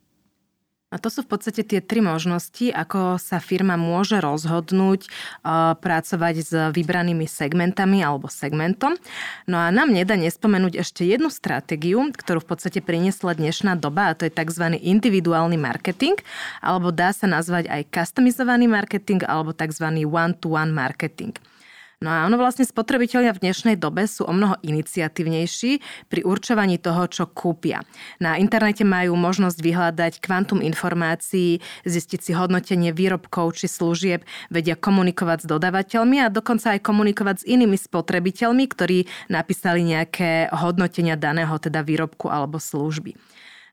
A 0.94 1.02
to 1.02 1.10
sú 1.10 1.26
v 1.26 1.34
podstate 1.34 1.66
tie 1.66 1.82
tri 1.82 1.98
možnosti, 1.98 2.70
ako 2.70 3.18
sa 3.18 3.42
firma 3.42 3.74
môže 3.74 4.22
rozhodnúť 4.22 5.10
uh, 5.42 5.74
pracovať 5.74 6.34
s 6.38 6.52
vybranými 6.70 7.26
segmentami 7.26 7.98
alebo 8.06 8.30
segmentom. 8.30 8.94
No 9.50 9.58
a 9.58 9.74
nám 9.74 9.90
nedá 9.90 10.14
nespomenúť 10.14 10.78
ešte 10.78 11.02
jednu 11.02 11.34
stratégiu, 11.34 11.98
ktorú 12.14 12.46
v 12.46 12.48
podstate 12.54 12.78
priniesla 12.78 13.34
dnešná 13.34 13.74
doba 13.74 14.14
a 14.14 14.16
to 14.16 14.30
je 14.30 14.30
tzv. 14.30 14.78
individuálny 14.78 15.58
marketing, 15.58 16.14
alebo 16.62 16.94
dá 16.94 17.10
sa 17.10 17.26
nazvať 17.26 17.66
aj 17.66 17.90
customizovaný 17.90 18.70
marketing 18.70 19.26
alebo 19.26 19.50
tzv. 19.50 20.06
one-to-one 20.06 20.70
marketing. 20.70 21.34
No 22.04 22.12
a 22.12 22.28
ono 22.28 22.36
vlastne 22.36 22.68
spotrebitelia 22.68 23.32
v 23.32 23.48
dnešnej 23.48 23.80
dobe 23.80 24.04
sú 24.04 24.28
o 24.28 24.32
mnoho 24.36 24.60
iniciatívnejší 24.60 25.80
pri 26.12 26.20
určovaní 26.20 26.76
toho, 26.76 27.08
čo 27.08 27.24
kúpia. 27.24 27.80
Na 28.20 28.36
internete 28.36 28.84
majú 28.84 29.16
možnosť 29.16 29.56
vyhľadať 29.56 30.12
kvantum 30.20 30.60
informácií, 30.60 31.64
zistiť 31.88 32.20
si 32.20 32.36
hodnotenie 32.36 32.92
výrobkov 32.92 33.56
či 33.56 33.72
služieb, 33.72 34.20
vedia 34.52 34.76
komunikovať 34.76 35.48
s 35.48 35.50
dodávateľmi 35.50 36.20
a 36.20 36.28
dokonca 36.28 36.76
aj 36.76 36.84
komunikovať 36.84 37.36
s 37.40 37.48
inými 37.48 37.80
spotrebiteľmi, 37.80 38.64
ktorí 38.68 39.08
napísali 39.32 39.80
nejaké 39.88 40.52
hodnotenia 40.52 41.16
daného 41.16 41.56
teda 41.56 41.80
výrobku 41.80 42.28
alebo 42.28 42.60
služby. 42.60 43.16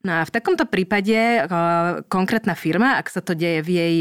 No 0.02 0.18
a 0.18 0.26
v 0.26 0.34
takomto 0.34 0.66
prípade 0.66 1.46
konkrétna 2.10 2.58
firma, 2.58 2.98
ak 2.98 3.06
sa 3.06 3.22
to 3.22 3.38
deje 3.38 3.62
v 3.62 3.70
jej 3.70 3.96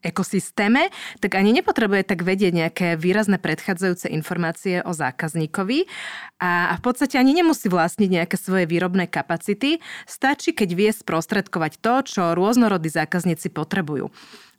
ekosystéme, 0.00 0.88
tak 1.20 1.36
ani 1.36 1.52
nepotrebuje 1.56 2.08
tak 2.08 2.24
vedieť 2.24 2.52
nejaké 2.52 2.88
výrazné 2.96 3.36
predchádzajúce 3.36 4.08
informácie 4.08 4.80
o 4.80 4.92
zákazníkovi 4.96 5.84
a 6.40 6.74
v 6.76 6.82
podstate 6.82 7.20
ani 7.20 7.36
nemusí 7.36 7.68
vlastniť 7.68 8.10
nejaké 8.10 8.36
svoje 8.40 8.64
výrobné 8.64 9.06
kapacity. 9.06 9.78
Stačí, 10.08 10.56
keď 10.56 10.68
vie 10.72 10.90
sprostredkovať 10.90 11.72
to, 11.80 11.94
čo 12.04 12.22
rôznorodí 12.32 12.88
zákazníci 12.88 13.52
potrebujú. 13.52 14.08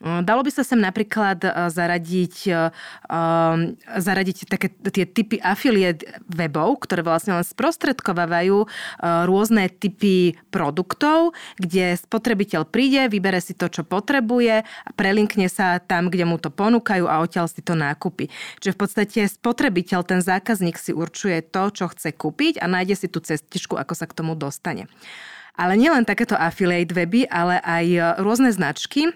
Dalo 0.02 0.42
by 0.42 0.50
sa 0.50 0.66
sem 0.66 0.82
napríklad 0.82 1.46
e, 1.46 1.50
zaradiť, 1.70 2.36
e, 2.50 2.74
um, 3.06 3.78
zaradiť 3.86 4.50
také 4.50 4.74
tie 4.90 5.06
typy 5.06 5.38
affiliate 5.38 6.26
webov, 6.26 6.82
ktoré 6.90 7.06
vlastne 7.06 7.38
len 7.38 7.46
sprostredkovávajú 7.46 8.66
rôzne 9.02 9.70
typy 9.70 10.34
produktov, 10.50 11.38
kde 11.62 11.94
spotrebiteľ 11.94 12.66
príde, 12.66 13.06
vybere 13.14 13.38
si 13.38 13.54
to, 13.54 13.70
čo 13.70 13.86
potrebuje, 13.86 14.66
prelinkne 14.98 15.46
sa 15.48 15.78
tam, 15.78 16.10
kde 16.10 16.26
mu 16.26 16.42
to 16.42 16.50
ponúkajú 16.50 17.06
a 17.06 17.22
odtiaľ 17.22 17.46
si 17.46 17.62
to 17.62 17.78
nákupy. 17.78 18.34
Čiže 18.58 18.74
v 18.74 18.80
podstate 18.80 19.20
spotrebiteľ, 19.30 20.02
ten 20.02 20.20
zákazník 20.26 20.82
si 20.82 20.92
určuje 20.92 21.46
to, 21.46 21.70
čo 21.70 21.86
chce 21.94 22.10
kúpiť 22.16 22.58
a 22.58 22.66
nájde 22.66 23.06
si 23.06 23.08
tú 23.08 23.22
cestičku, 23.22 23.78
ako 23.78 23.94
sa 23.94 24.10
k 24.10 24.18
tomu 24.18 24.34
dostane. 24.34 24.90
Ale 25.54 25.78
nielen 25.78 26.08
takéto 26.08 26.34
affiliate 26.34 26.96
weby, 26.96 27.28
ale 27.28 27.60
aj 27.62 28.18
rôzne 28.24 28.50
značky, 28.50 29.12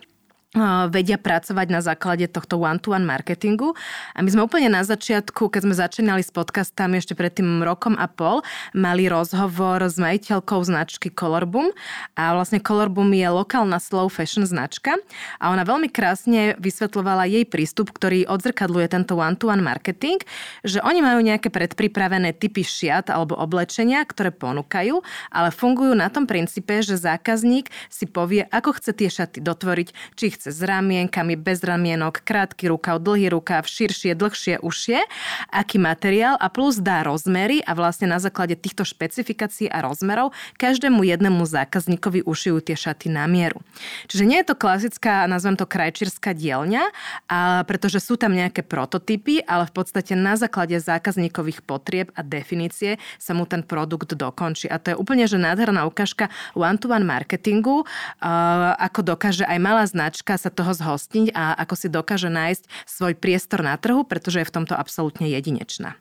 vedia 0.90 1.20
pracovať 1.20 1.68
na 1.68 1.84
základe 1.84 2.32
tohto 2.32 2.56
one-to-one 2.56 3.04
marketingu. 3.04 3.76
A 4.16 4.24
my 4.24 4.30
sme 4.32 4.48
úplne 4.48 4.72
na 4.72 4.88
začiatku, 4.88 5.52
keď 5.52 5.62
sme 5.68 5.76
začínali 5.76 6.24
s 6.24 6.32
podcastami 6.32 6.98
ešte 7.04 7.12
pred 7.14 7.36
tým 7.36 7.60
rokom 7.62 8.00
a 8.00 8.08
pol, 8.08 8.40
mali 8.72 9.12
rozhovor 9.12 9.84
s 9.84 10.00
majiteľkou 10.00 10.64
značky 10.64 11.12
Colorbum. 11.12 11.76
A 12.16 12.32
vlastne 12.32 12.64
Colorbum 12.64 13.12
je 13.12 13.28
lokálna 13.28 13.84
slow 13.84 14.08
fashion 14.08 14.48
značka 14.48 14.96
a 15.44 15.52
ona 15.52 15.68
veľmi 15.68 15.92
krásne 15.92 16.56
vysvetľovala 16.60 17.28
jej 17.28 17.44
prístup, 17.44 17.92
ktorý 17.92 18.24
odzrkadluje 18.32 18.88
tento 18.88 19.20
one-to-one 19.20 19.60
marketing, 19.60 20.24
že 20.64 20.80
oni 20.80 21.04
majú 21.04 21.20
nejaké 21.20 21.52
predpripravené 21.52 22.32
typy 22.32 22.64
šiat 22.64 23.12
alebo 23.12 23.36
oblečenia, 23.36 24.08
ktoré 24.08 24.32
ponúkajú, 24.32 25.04
ale 25.32 25.50
fungujú 25.52 25.92
na 25.98 26.08
tom 26.08 26.24
princípe, 26.24 26.80
že 26.80 26.96
zákazník 26.96 27.68
si 27.92 28.08
povie, 28.08 28.48
ako 28.50 28.80
chce 28.80 28.92
tie 28.96 29.10
šaty 29.12 29.40
dotvoriť, 29.44 29.90
či 30.16 30.26
chce 30.32 30.45
s 30.48 30.60
ramienkami, 30.62 31.36
bez 31.36 31.66
ramienok, 31.66 32.22
krátky 32.22 32.70
rukav, 32.70 33.02
dlhý 33.02 33.34
rukav, 33.34 33.66
širšie, 33.66 34.14
dlhšie, 34.14 34.62
užšie, 34.62 35.02
aký 35.50 35.82
materiál 35.82 36.38
a 36.38 36.48
plus 36.54 36.78
dá 36.80 37.02
rozmery 37.02 37.66
a 37.66 37.74
vlastne 37.74 38.06
na 38.06 38.22
základe 38.22 38.54
týchto 38.54 38.86
špecifikácií 38.86 39.68
a 39.68 39.82
rozmerov 39.82 40.32
každému 40.62 41.02
jednému 41.04 41.44
zákazníkovi 41.44 42.24
ušijú 42.24 42.62
tie 42.62 42.78
šaty 42.78 43.10
na 43.10 43.26
mieru. 43.26 43.60
Čiže 44.08 44.24
nie 44.24 44.40
je 44.42 44.54
to 44.54 44.56
klasická, 44.56 45.26
nazvem 45.26 45.58
to 45.58 45.66
krajčírska 45.66 46.38
dielňa, 46.38 46.84
a 47.26 47.66
pretože 47.66 48.00
sú 48.00 48.16
tam 48.16 48.38
nejaké 48.38 48.62
prototypy, 48.62 49.42
ale 49.44 49.66
v 49.66 49.74
podstate 49.74 50.14
na 50.14 50.38
základe 50.38 50.78
zákazníkových 50.78 51.66
potrieb 51.66 52.14
a 52.14 52.22
definície 52.22 53.02
sa 53.18 53.34
mu 53.34 53.50
ten 53.50 53.66
produkt 53.66 54.14
dokončí. 54.14 54.70
A 54.70 54.78
to 54.78 54.94
je 54.94 55.00
úplne 55.00 55.26
že 55.26 55.42
nádherná 55.42 55.90
ukážka 55.90 56.30
one-to-one 56.54 57.04
marketingu, 57.04 57.84
ako 58.78 59.00
dokáže 59.02 59.42
aj 59.48 59.58
malá 59.58 59.84
značka 59.90 60.35
sa 60.38 60.54
toho 60.54 60.72
zhostiť 60.76 61.34
a 61.34 61.56
ako 61.66 61.74
si 61.76 61.88
dokáže 61.90 62.30
nájsť 62.30 62.64
svoj 62.86 63.14
priestor 63.18 63.64
na 63.66 63.76
trhu, 63.80 64.04
pretože 64.06 64.42
je 64.44 64.50
v 64.50 64.56
tomto 64.62 64.76
absolútne 64.76 65.28
jedinečná. 65.28 65.98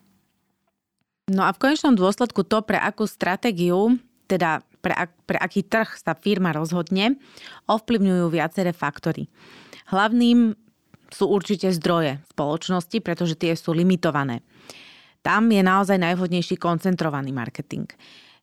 No 1.25 1.41
a 1.47 1.51
v 1.51 1.61
konečnom 1.61 1.97
dôsledku 1.97 2.45
to, 2.45 2.61
pre 2.61 2.77
akú 2.77 3.09
stratégiu, 3.09 3.97
teda 4.29 4.61
pre, 4.85 4.93
pre 5.25 5.41
aký 5.41 5.65
trh 5.65 5.97
sa 5.97 6.13
firma 6.13 6.53
rozhodne, 6.53 7.17
ovplyvňujú 7.65 8.25
viaceré 8.29 8.69
faktory. 8.69 9.25
Hlavným 9.89 10.53
sú 11.09 11.25
určite 11.29 11.73
zdroje 11.73 12.21
spoločnosti, 12.29 12.97
pretože 13.01 13.33
tie 13.33 13.57
sú 13.57 13.73
limitované. 13.73 14.45
Tam 15.25 15.49
je 15.49 15.65
naozaj 15.65 15.97
najvhodnejší 15.97 16.61
koncentrovaný 16.61 17.33
marketing. 17.33 17.89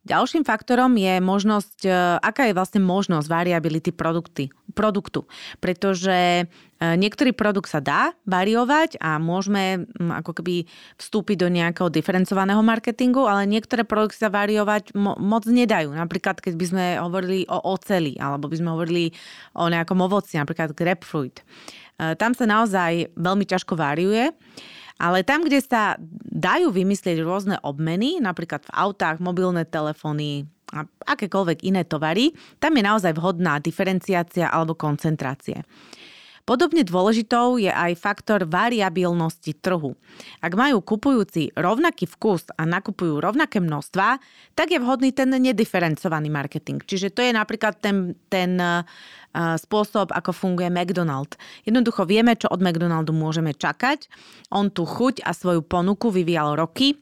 Ďalším 0.02 0.42
faktorom 0.42 0.98
je 0.98 1.22
možnosť, 1.22 1.78
e, 1.86 1.90
aká 2.18 2.50
je 2.50 2.58
vlastne 2.58 2.82
možnosť 2.82 3.30
variability 3.30 3.94
produkty, 3.94 4.50
produktu. 4.74 5.30
Pretože 5.62 6.42
e, 6.42 6.44
niektorý 6.98 7.30
produkt 7.30 7.70
sa 7.70 7.78
dá 7.78 8.10
variovať 8.26 8.98
a 8.98 9.22
môžeme 9.22 9.86
ako 10.02 10.42
keby 10.42 10.66
vstúpiť 10.98 11.46
do 11.46 11.48
nejakého 11.54 11.86
diferencovaného 11.86 12.58
marketingu, 12.66 13.30
ale 13.30 13.46
niektoré 13.46 13.86
produkty 13.86 14.18
sa 14.18 14.34
variovať 14.34 14.90
mo- 14.98 15.14
moc 15.22 15.46
nedajú. 15.46 15.94
Napríklad, 15.94 16.42
keď 16.42 16.54
by 16.58 16.64
sme 16.66 16.84
hovorili 16.98 17.46
o 17.46 17.62
oceli, 17.62 18.18
alebo 18.18 18.50
by 18.50 18.58
sme 18.58 18.74
hovorili 18.74 19.14
o 19.54 19.70
nejakom 19.70 20.02
ovoci, 20.02 20.34
napríklad 20.34 20.74
grapefruit. 20.74 21.46
E, 22.02 22.18
tam 22.18 22.34
sa 22.34 22.42
naozaj 22.42 23.14
veľmi 23.14 23.46
ťažko 23.46 23.78
variuje 23.78 24.34
Ale 25.02 25.26
tam, 25.26 25.42
kde 25.42 25.58
sa 25.58 25.98
dajú 26.30 26.70
vymyslieť 26.70 27.18
rôzne 27.26 27.58
obmeny, 27.66 28.22
napríklad 28.22 28.62
v 28.62 28.70
autách, 28.70 29.18
mobilné 29.18 29.66
telefóny, 29.66 30.46
a 30.72 30.88
akékoľvek 31.04 31.68
iné 31.68 31.84
tovary, 31.84 32.32
tam 32.56 32.72
je 32.72 32.82
naozaj 32.86 33.12
vhodná 33.12 33.60
diferenciácia 33.60 34.48
alebo 34.48 34.72
koncentrácie. 34.72 35.68
Podobne 36.42 36.82
dôležitou 36.82 37.54
je 37.54 37.70
aj 37.70 37.94
faktor 37.94 38.42
variabilnosti 38.50 39.54
trhu. 39.62 39.94
Ak 40.42 40.58
majú 40.58 40.82
kupujúci 40.82 41.54
rovnaký 41.54 42.10
vkus 42.10 42.50
a 42.58 42.66
nakupujú 42.66 43.22
rovnaké 43.22 43.62
množstva, 43.62 44.18
tak 44.58 44.74
je 44.74 44.82
vhodný 44.82 45.14
ten 45.14 45.30
nediferencovaný 45.30 46.34
marketing. 46.34 46.82
Čiže 46.82 47.14
to 47.14 47.22
je 47.22 47.30
napríklad 47.30 47.78
ten, 47.78 48.18
ten 48.26 48.58
uh, 48.58 48.82
spôsob, 49.54 50.10
ako 50.10 50.34
funguje 50.34 50.66
McDonald. 50.66 51.38
Jednoducho 51.62 52.10
vieme, 52.10 52.34
čo 52.34 52.50
od 52.50 52.58
McDonaldu 52.58 53.14
môžeme 53.14 53.54
čakať. 53.54 54.10
On 54.50 54.66
tú 54.66 54.82
chuť 54.82 55.22
a 55.22 55.30
svoju 55.30 55.62
ponuku 55.62 56.10
vyvíjal 56.10 56.58
roky, 56.58 56.98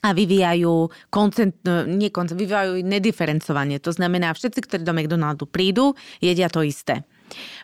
a 0.00 0.16
vyvíjajú 0.16 0.88
koncent, 1.12 1.60
no, 1.60 1.84
nie 1.84 2.08
koncent, 2.08 2.40
vyvíjajú 2.40 2.80
nediferencovanie. 2.80 3.76
To 3.84 3.92
znamená, 3.92 4.32
všetci, 4.32 4.64
ktorí 4.64 4.80
do 4.80 4.96
McDonaldu 4.96 5.44
prídu, 5.44 5.92
jedia 6.24 6.48
to 6.48 6.64
isté. 6.64 7.04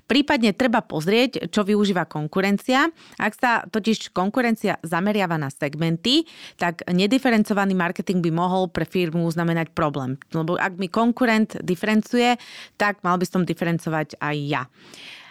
Prípadne 0.06 0.54
treba 0.54 0.82
pozrieť, 0.82 1.50
čo 1.50 1.66
využíva 1.66 2.06
konkurencia. 2.06 2.88
Ak 3.18 3.36
sa 3.36 3.66
totiž 3.66 4.14
konkurencia 4.14 4.78
zameriava 4.86 5.36
na 5.36 5.52
segmenty, 5.52 6.24
tak 6.56 6.86
nediferencovaný 6.88 7.74
marketing 7.74 8.22
by 8.22 8.30
mohol 8.32 8.70
pre 8.70 8.86
firmu 8.88 9.26
znamenať 9.28 9.74
problém. 9.74 10.16
Lebo 10.30 10.56
ak 10.56 10.78
mi 10.78 10.86
konkurent 10.90 11.58
diferencuje, 11.60 12.38
tak 12.80 13.02
mal 13.02 13.18
by 13.18 13.26
som 13.26 13.42
diferencovať 13.42 14.18
aj 14.18 14.36
ja. 14.46 14.62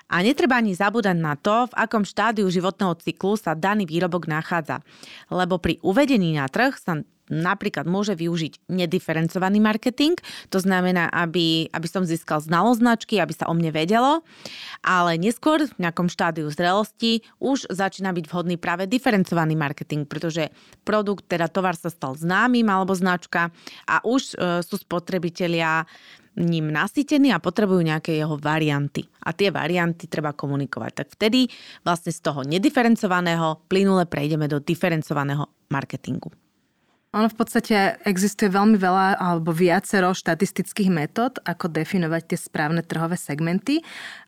A 0.05 0.21
netreba 0.21 0.61
ani 0.61 0.77
zabúdať 0.77 1.17
na 1.17 1.33
to, 1.33 1.65
v 1.65 1.77
akom 1.81 2.05
štádiu 2.05 2.45
životného 2.45 2.93
cyklu 3.01 3.41
sa 3.41 3.57
daný 3.57 3.89
výrobok 3.89 4.29
nachádza. 4.29 4.85
Lebo 5.33 5.57
pri 5.57 5.81
uvedení 5.81 6.37
na 6.37 6.45
trh 6.45 6.77
sa 6.77 7.01
napríklad 7.29 7.89
môže 7.89 8.13
využiť 8.13 8.69
nediferencovaný 8.69 9.57
marketing, 9.61 10.17
to 10.53 10.61
znamená, 10.61 11.09
aby, 11.09 11.69
aby 11.73 11.87
som 11.89 12.05
získal 12.05 12.41
znalosť 12.41 12.79
značky, 12.81 13.15
aby 13.17 13.33
sa 13.33 13.49
o 13.49 13.53
mne 13.57 13.73
vedelo, 13.73 14.21
ale 14.85 15.17
neskôr 15.17 15.65
v 15.65 15.79
nejakom 15.81 16.09
štádiu 16.09 16.47
zrelosti 16.53 17.25
už 17.41 17.69
začína 17.73 18.13
byť 18.13 18.25
vhodný 18.29 18.55
práve 18.61 18.85
diferencovaný 18.85 19.57
marketing, 19.57 20.05
pretože 20.05 20.53
produkt, 20.85 21.25
teda 21.25 21.49
tovar 21.49 21.73
sa 21.73 21.89
stal 21.89 22.13
známym 22.13 22.65
alebo 22.69 22.93
značka 22.93 23.49
a 23.89 24.01
už 24.05 24.37
e, 24.37 24.61
sú 24.61 24.77
spotrebitelia 24.77 25.89
ním 26.35 26.67
nasytení 26.67 27.31
a 27.31 27.39
potrebujú 27.39 27.79
nejaké 27.79 28.19
jeho 28.19 28.35
varianty. 28.35 29.07
A 29.23 29.31
tie 29.31 29.55
varianty 29.55 30.11
treba 30.11 30.35
komunikovať. 30.35 30.91
Tak 30.91 31.07
vtedy 31.15 31.47
vlastne 31.87 32.11
z 32.11 32.19
toho 32.19 32.43
nediferencovaného 32.43 33.63
plynule 33.71 34.03
prejdeme 34.03 34.51
do 34.51 34.59
diferencovaného 34.59 35.47
marketingu. 35.71 36.44
Ono 37.15 37.31
v 37.31 37.37
podstate 37.39 37.95
existuje 38.03 38.51
veľmi 38.51 38.75
veľa 38.75 39.15
alebo 39.15 39.55
viacero 39.55 40.11
štatistických 40.11 40.91
metód, 40.91 41.39
ako 41.47 41.71
definovať 41.71 42.35
tie 42.35 42.37
správne 42.39 42.83
trhové 42.83 43.15
segmenty, 43.15 43.79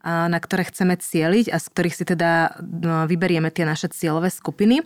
na 0.08 0.40
ktoré 0.40 0.64
chceme 0.72 0.96
cieliť 0.96 1.52
a 1.52 1.60
z 1.60 1.68
ktorých 1.68 1.98
si 2.00 2.08
teda 2.08 2.56
no, 2.64 3.04
vyberieme 3.04 3.52
tie 3.52 3.68
naše 3.68 3.92
cieľové 3.92 4.32
skupiny. 4.32 4.80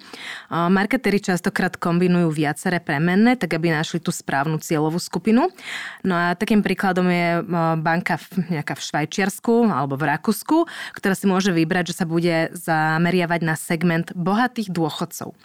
Marketéri 0.49 1.21
častokrát 1.21 1.77
kombinujú 1.77 2.33
viaceré 2.33 2.81
premenné, 2.81 3.37
tak 3.37 3.53
aby 3.53 3.69
našli 3.69 4.01
tú 4.01 4.09
správnu 4.09 4.57
cieľovú 4.57 4.97
skupinu. 4.97 5.53
No 6.01 6.13
a 6.17 6.33
takým 6.33 6.65
príkladom 6.65 7.05
je 7.05 7.45
banka 7.85 8.17
nejaká 8.49 8.73
v 8.73 8.81
Švajčiarsku 8.81 9.69
alebo 9.69 9.93
v 9.93 10.09
Rakúsku, 10.09 10.65
ktorá 10.97 11.13
si 11.13 11.29
môže 11.29 11.53
vybrať, 11.53 11.93
že 11.93 11.97
sa 12.01 12.09
bude 12.09 12.49
zameriavať 12.57 13.45
na 13.45 13.53
segment 13.53 14.09
bohatých 14.17 14.73
dôchodcov. 14.73 15.37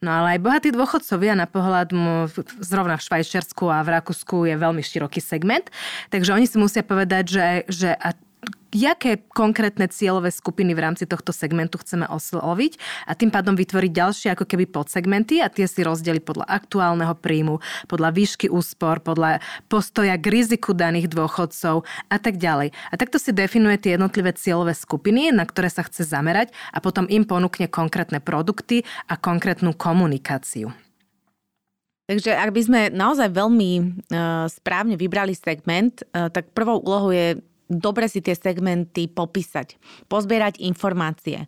No 0.00 0.24
ale 0.24 0.36
aj 0.36 0.40
bohatí 0.40 0.68
dôchodcovia 0.72 1.36
na 1.36 1.44
pohľad 1.44 1.92
zrovna 2.64 2.96
v 2.96 3.04
Švajčiarsku 3.04 3.68
a 3.68 3.84
v 3.84 4.00
Rakúsku 4.00 4.48
je 4.48 4.56
veľmi 4.56 4.80
široký 4.80 5.20
segment, 5.20 5.68
takže 6.08 6.32
oni 6.32 6.48
si 6.48 6.56
musia 6.56 6.80
povedať, 6.80 7.24
že, 7.28 7.46
že 7.68 7.90
a 7.92 8.16
jaké 8.70 9.18
konkrétne 9.30 9.90
cieľové 9.90 10.30
skupiny 10.30 10.74
v 10.74 10.82
rámci 10.82 11.04
tohto 11.06 11.34
segmentu 11.34 11.78
chceme 11.82 12.06
osloviť 12.06 12.78
a 13.06 13.12
tým 13.18 13.30
pádom 13.34 13.58
vytvoriť 13.58 13.92
ďalšie 13.92 14.28
ako 14.34 14.44
keby 14.46 14.70
podsegmenty 14.70 15.42
a 15.42 15.50
tie 15.50 15.66
si 15.66 15.82
rozdeliť 15.82 16.22
podľa 16.22 16.46
aktuálneho 16.46 17.14
príjmu, 17.18 17.58
podľa 17.90 18.10
výšky 18.14 18.46
úspor, 18.46 19.02
podľa 19.02 19.42
postoja 19.66 20.14
k 20.14 20.26
riziku 20.30 20.72
daných 20.72 21.10
dôchodcov 21.10 21.82
a 22.08 22.16
tak 22.16 22.38
ďalej. 22.38 22.70
A 22.90 22.94
takto 22.94 23.18
si 23.18 23.34
definuje 23.34 23.76
tie 23.82 23.98
jednotlivé 23.98 24.30
cieľové 24.34 24.72
skupiny, 24.74 25.34
na 25.34 25.42
ktoré 25.44 25.68
sa 25.68 25.82
chce 25.82 26.06
zamerať 26.06 26.54
a 26.70 26.78
potom 26.78 27.10
im 27.10 27.26
ponúkne 27.26 27.66
konkrétne 27.66 28.22
produkty 28.22 28.86
a 29.10 29.18
konkrétnu 29.18 29.74
komunikáciu. 29.74 30.70
Takže 32.10 32.34
ak 32.34 32.50
by 32.50 32.62
sme 32.66 32.80
naozaj 32.90 33.30
veľmi 33.30 33.70
uh, 33.78 34.50
správne 34.50 34.98
vybrali 34.98 35.30
segment, 35.30 36.02
uh, 36.10 36.26
tak 36.26 36.50
prvou 36.50 36.82
úlohou 36.82 37.14
je 37.14 37.38
dobre 37.70 38.10
si 38.10 38.18
tie 38.18 38.34
segmenty 38.34 39.06
popísať, 39.06 39.78
pozbierať 40.10 40.58
informácie, 40.58 41.46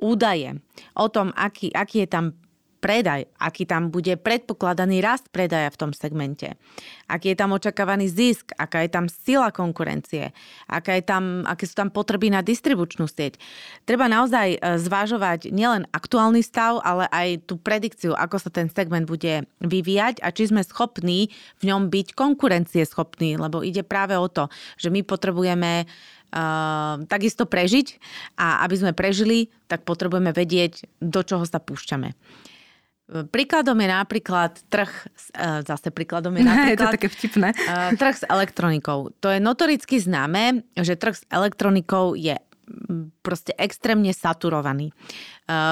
údaje 0.00 0.56
o 0.96 1.06
tom, 1.12 1.30
aký, 1.36 1.68
aký 1.76 2.08
je 2.08 2.08
tam 2.08 2.24
predaj, 2.78 3.26
aký 3.42 3.66
tam 3.66 3.90
bude 3.90 4.14
predpokladaný 4.14 5.02
rast 5.02 5.28
predaja 5.34 5.68
v 5.68 5.78
tom 5.78 5.90
segmente, 5.90 6.54
aký 7.10 7.34
je 7.34 7.38
tam 7.38 7.50
očakávaný 7.54 8.06
zisk, 8.06 8.54
aká 8.54 8.86
je 8.86 8.90
tam 8.90 9.10
sila 9.10 9.50
konkurencie, 9.50 10.30
aká 10.70 10.94
je 10.96 11.04
tam, 11.04 11.42
aké 11.44 11.66
sú 11.66 11.74
tam 11.74 11.90
potreby 11.90 12.30
na 12.30 12.40
distribučnú 12.40 13.10
sieť. 13.10 13.36
Treba 13.82 14.06
naozaj 14.06 14.48
e, 14.56 14.58
zvážovať 14.78 15.50
nielen 15.50 15.90
aktuálny 15.90 16.40
stav, 16.40 16.78
ale 16.86 17.10
aj 17.10 17.50
tú 17.50 17.58
predikciu, 17.58 18.14
ako 18.14 18.38
sa 18.38 18.50
ten 18.54 18.70
segment 18.70 19.10
bude 19.10 19.44
vyvíjať 19.58 20.22
a 20.22 20.30
či 20.30 20.48
sme 20.48 20.62
schopní 20.62 21.34
v 21.58 21.74
ňom 21.74 21.90
byť 21.90 22.14
konkurencieschopní, 22.14 23.36
lebo 23.36 23.66
ide 23.66 23.82
práve 23.82 24.14
o 24.14 24.30
to, 24.30 24.46
že 24.78 24.88
my 24.88 25.02
potrebujeme 25.02 25.84
Uh, 26.28 27.08
takisto 27.08 27.48
prežiť 27.48 27.96
a 28.36 28.60
aby 28.68 28.76
sme 28.76 28.92
prežili, 28.92 29.48
tak 29.64 29.88
potrebujeme 29.88 30.28
vedieť, 30.36 30.84
do 31.00 31.24
čoho 31.24 31.48
sa 31.48 31.56
púšťame. 31.56 32.12
Príkladom 33.08 33.80
je 33.80 33.88
napríklad 33.88 34.52
trh, 34.68 34.92
e, 35.32 35.64
zase 35.64 35.88
príkladom 35.88 36.36
je 36.36 36.44
napríklad... 36.48 36.72
je 36.72 36.76
to 36.76 36.94
také 37.00 37.08
vtipné. 37.08 37.48
E, 37.56 37.96
trh 37.96 38.16
s 38.20 38.24
elektronikou. 38.28 39.16
To 39.24 39.28
je 39.32 39.40
notoricky 39.40 39.96
známe, 39.96 40.64
že 40.76 40.94
trh 40.96 41.16
s 41.16 41.24
elektronikou 41.32 42.12
je 42.12 42.36
proste 43.24 43.52
extrémne 43.56 44.12
saturovaný. 44.12 44.92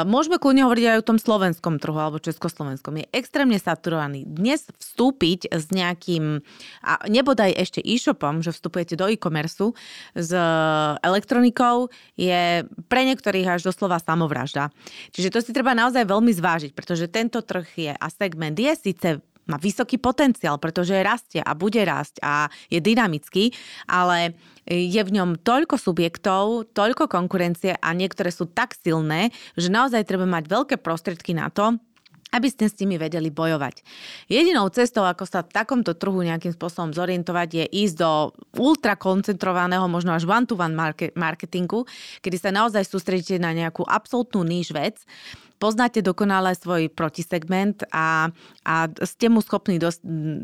Môžeme 0.09 0.41
kľudne 0.41 0.65
hovoriť 0.65 0.85
aj 0.89 0.99
o 1.01 1.07
tom 1.13 1.19
slovenskom 1.21 1.77
trhu 1.77 1.97
alebo 1.97 2.17
československom. 2.17 2.97
Je 3.01 3.07
extrémne 3.13 3.61
saturovaný. 3.61 4.25
Dnes 4.25 4.65
vstúpiť 4.81 5.53
s 5.53 5.69
nejakým, 5.69 6.41
a 6.81 6.93
nebodaj 7.09 7.53
ešte 7.53 7.85
e-shopom, 7.85 8.41
že 8.41 8.57
vstupujete 8.57 8.97
do 8.97 9.09
e-commerce 9.09 9.77
s 10.17 10.31
elektronikou, 11.05 11.93
je 12.17 12.65
pre 12.89 13.03
niektorých 13.05 13.61
až 13.61 13.69
doslova 13.69 14.01
samovražda. 14.01 14.73
Čiže 15.13 15.33
to 15.33 15.39
si 15.45 15.53
treba 15.53 15.77
naozaj 15.77 16.09
veľmi 16.09 16.33
zvážiť, 16.33 16.73
pretože 16.73 17.13
tento 17.13 17.45
trh 17.45 17.69
je 17.77 17.93
a 17.93 18.07
segment 18.09 18.57
je 18.57 18.73
síce 18.77 19.09
má 19.47 19.57
vysoký 19.59 19.99
potenciál, 19.99 20.59
pretože 20.59 20.95
rastie 21.03 21.43
a 21.43 21.55
bude 21.55 21.79
rásť 21.83 22.19
a 22.23 22.51
je 22.71 22.83
dynamický, 22.83 23.55
ale 23.87 24.35
je 24.67 24.99
v 24.99 25.15
ňom 25.15 25.39
toľko 25.43 25.79
subjektov, 25.79 26.75
toľko 26.75 27.07
konkurencie 27.07 27.79
a 27.79 27.89
niektoré 27.95 28.35
sú 28.35 28.51
tak 28.51 28.75
silné, 28.75 29.31
že 29.55 29.71
naozaj 29.71 30.03
treba 30.07 30.27
mať 30.27 30.51
veľké 30.51 30.77
prostriedky 30.83 31.39
na 31.39 31.47
to, 31.55 31.79
aby 32.35 32.51
ste 32.51 32.67
s 32.67 32.75
nimi 32.83 32.99
vedeli 32.99 33.31
bojovať. 33.31 33.87
Jedinou 34.27 34.67
cestou, 34.75 35.07
ako 35.07 35.23
sa 35.31 35.47
v 35.47 35.55
takomto 35.55 35.95
trhu 35.95 36.27
nejakým 36.27 36.51
spôsobom 36.51 36.91
zorientovať, 36.91 37.49
je 37.55 37.65
ísť 37.87 37.97
do 38.03 38.35
ultrakoncentrovaného, 38.59 39.87
možno 39.87 40.11
až 40.11 40.27
one-to-one 40.27 40.75
marketingu, 41.15 41.87
kedy 42.27 42.37
sa 42.37 42.51
naozaj 42.51 42.83
sústredíte 42.83 43.39
na 43.39 43.55
nejakú 43.55 43.87
absolútnu 43.87 44.43
níž 44.43 44.75
vec 44.75 45.07
poznáte 45.57 46.05
dokonale 46.05 46.53
svoj 46.55 46.93
protisegment 46.93 47.83
a, 47.91 48.29
a 48.63 48.75
ste 49.05 49.33
mu 49.33 49.41
schopní 49.41 49.81
do, 49.81 49.89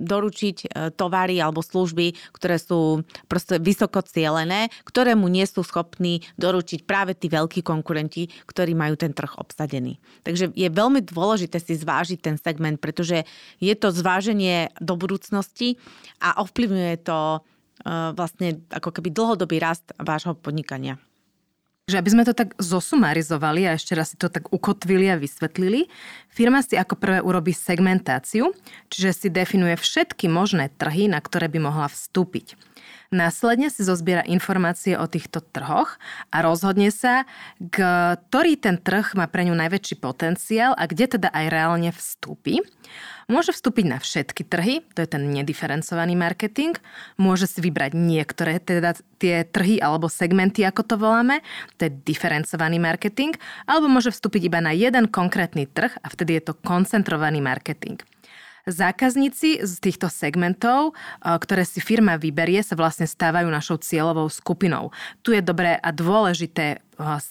doručiť 0.02 0.56
e, 0.64 0.66
tovary 0.96 1.38
alebo 1.38 1.60
služby, 1.60 2.34
ktoré 2.34 2.56
sú 2.56 3.04
proste 3.28 3.60
vysoko 3.60 4.00
cielené, 4.02 4.72
ktoré 4.88 5.12
mu 5.14 5.28
nie 5.28 5.44
sú 5.44 5.62
schopní 5.62 6.24
doručiť 6.40 6.88
práve 6.88 7.12
tí 7.14 7.28
veľkí 7.28 7.60
konkurenti, 7.62 8.32
ktorí 8.48 8.72
majú 8.72 8.96
ten 8.96 9.12
trh 9.12 9.36
obsadený. 9.38 10.00
Takže 10.24 10.56
je 10.56 10.68
veľmi 10.68 11.04
dôležité 11.04 11.60
si 11.60 11.76
zvážiť 11.76 12.18
ten 12.18 12.36
segment, 12.40 12.80
pretože 12.80 13.28
je 13.60 13.74
to 13.76 13.92
zváženie 13.92 14.72
do 14.80 14.96
budúcnosti 14.96 15.76
a 16.18 16.40
ovplyvňuje 16.40 16.94
to 17.04 17.18
e, 17.36 17.40
vlastne 18.16 18.64
ako 18.72 18.90
keby 18.90 19.12
dlhodobý 19.12 19.60
rast 19.60 19.92
vášho 20.00 20.32
podnikania. 20.34 20.96
Že 21.90 21.98
aby 21.98 22.10
sme 22.14 22.22
to 22.22 22.30
tak 22.30 22.54
zosumarizovali 22.62 23.66
a 23.66 23.74
ešte 23.74 23.98
raz 23.98 24.14
si 24.14 24.16
to 24.20 24.30
tak 24.30 24.54
ukotvili 24.54 25.10
a 25.10 25.18
vysvetlili, 25.18 25.90
firma 26.30 26.62
si 26.62 26.78
ako 26.78 26.94
prvé 26.94 27.18
urobí 27.18 27.50
segmentáciu, 27.50 28.54
čiže 28.86 29.10
si 29.10 29.28
definuje 29.34 29.74
všetky 29.74 30.30
možné 30.30 30.70
trhy, 30.78 31.10
na 31.10 31.18
ktoré 31.18 31.50
by 31.50 31.58
mohla 31.58 31.90
vstúpiť. 31.90 32.54
Následne 33.12 33.68
si 33.68 33.84
zozbiera 33.84 34.24
informácie 34.24 34.96
o 34.96 35.04
týchto 35.04 35.44
trhoch 35.44 36.00
a 36.32 36.40
rozhodne 36.40 36.88
sa, 36.88 37.28
ktorý 37.60 38.56
ten 38.56 38.80
trh 38.80 39.12
má 39.12 39.28
pre 39.28 39.44
ňu 39.44 39.52
najväčší 39.52 40.00
potenciál 40.00 40.72
a 40.78 40.88
kde 40.88 41.20
teda 41.20 41.28
aj 41.28 41.46
reálne 41.52 41.90
vstúpi. 41.92 42.64
Môže 43.30 43.52
vstúpiť 43.54 43.84
na 43.86 43.98
všetky 44.02 44.42
trhy, 44.48 44.82
to 44.96 45.04
je 45.04 45.08
ten 45.08 45.28
nediferencovaný 45.30 46.18
marketing. 46.18 46.74
Môže 47.20 47.46
si 47.46 47.62
vybrať 47.62 47.94
niektoré 47.94 48.58
teda 48.58 48.98
tie 49.22 49.46
trhy 49.46 49.78
alebo 49.78 50.10
segmenty, 50.10 50.66
ako 50.66 50.82
to 50.82 50.94
voláme, 50.98 51.44
to 51.78 51.86
je 51.86 51.94
diferencovaný 52.02 52.82
marketing, 52.82 53.36
alebo 53.68 53.86
môže 53.86 54.10
vstúpiť 54.10 54.50
iba 54.50 54.58
na 54.58 54.74
jeden 54.74 55.06
konkrétny 55.06 55.70
trh 55.70 55.94
a 56.02 56.06
vtedy 56.10 56.40
je 56.40 56.50
to 56.50 56.58
koncentrovaný 56.60 57.38
marketing. 57.38 58.02
Zákazníci 58.62 59.58
z 59.58 59.74
týchto 59.82 60.06
segmentov, 60.06 60.94
ktoré 61.18 61.66
si 61.66 61.82
firma 61.82 62.14
vyberie, 62.14 62.62
sa 62.62 62.78
vlastne 62.78 63.10
stávajú 63.10 63.50
našou 63.50 63.82
cieľovou 63.82 64.30
skupinou. 64.30 64.94
Tu 65.26 65.34
je 65.34 65.42
dobré 65.42 65.74
a 65.82 65.90
dôležité 65.90 66.78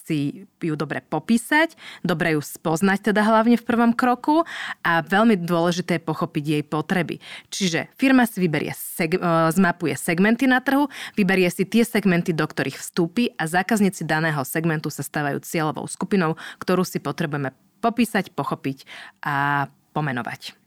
si 0.04 0.44
ju 0.60 0.76
dobre 0.76 1.00
popísať, 1.00 1.72
dobre 2.04 2.36
ju 2.36 2.44
spoznať 2.44 3.08
teda 3.08 3.24
hlavne 3.24 3.56
v 3.56 3.64
prvom 3.64 3.96
kroku 3.96 4.44
a 4.84 5.00
veľmi 5.00 5.40
dôležité 5.40 5.96
je 5.96 6.04
pochopiť 6.04 6.44
jej 6.44 6.62
potreby. 6.68 7.16
Čiže 7.48 7.88
firma 7.96 8.28
si 8.28 8.36
vyberie, 8.36 8.76
seg- 8.76 9.16
zmapuje 9.56 9.96
segmenty 9.96 10.44
na 10.44 10.60
trhu, 10.60 10.92
vyberie 11.16 11.48
si 11.48 11.64
tie 11.64 11.88
segmenty, 11.88 12.36
do 12.36 12.44
ktorých 12.44 12.76
vstúpi 12.76 13.32
a 13.40 13.48
zákazníci 13.48 14.04
daného 14.04 14.44
segmentu 14.44 14.92
sa 14.92 15.00
stávajú 15.00 15.40
cieľovou 15.40 15.88
skupinou, 15.88 16.36
ktorú 16.60 16.84
si 16.84 17.00
potrebujeme 17.00 17.56
popísať, 17.80 18.36
pochopiť 18.36 18.84
a 19.24 19.66
pomenovať. 19.96 20.61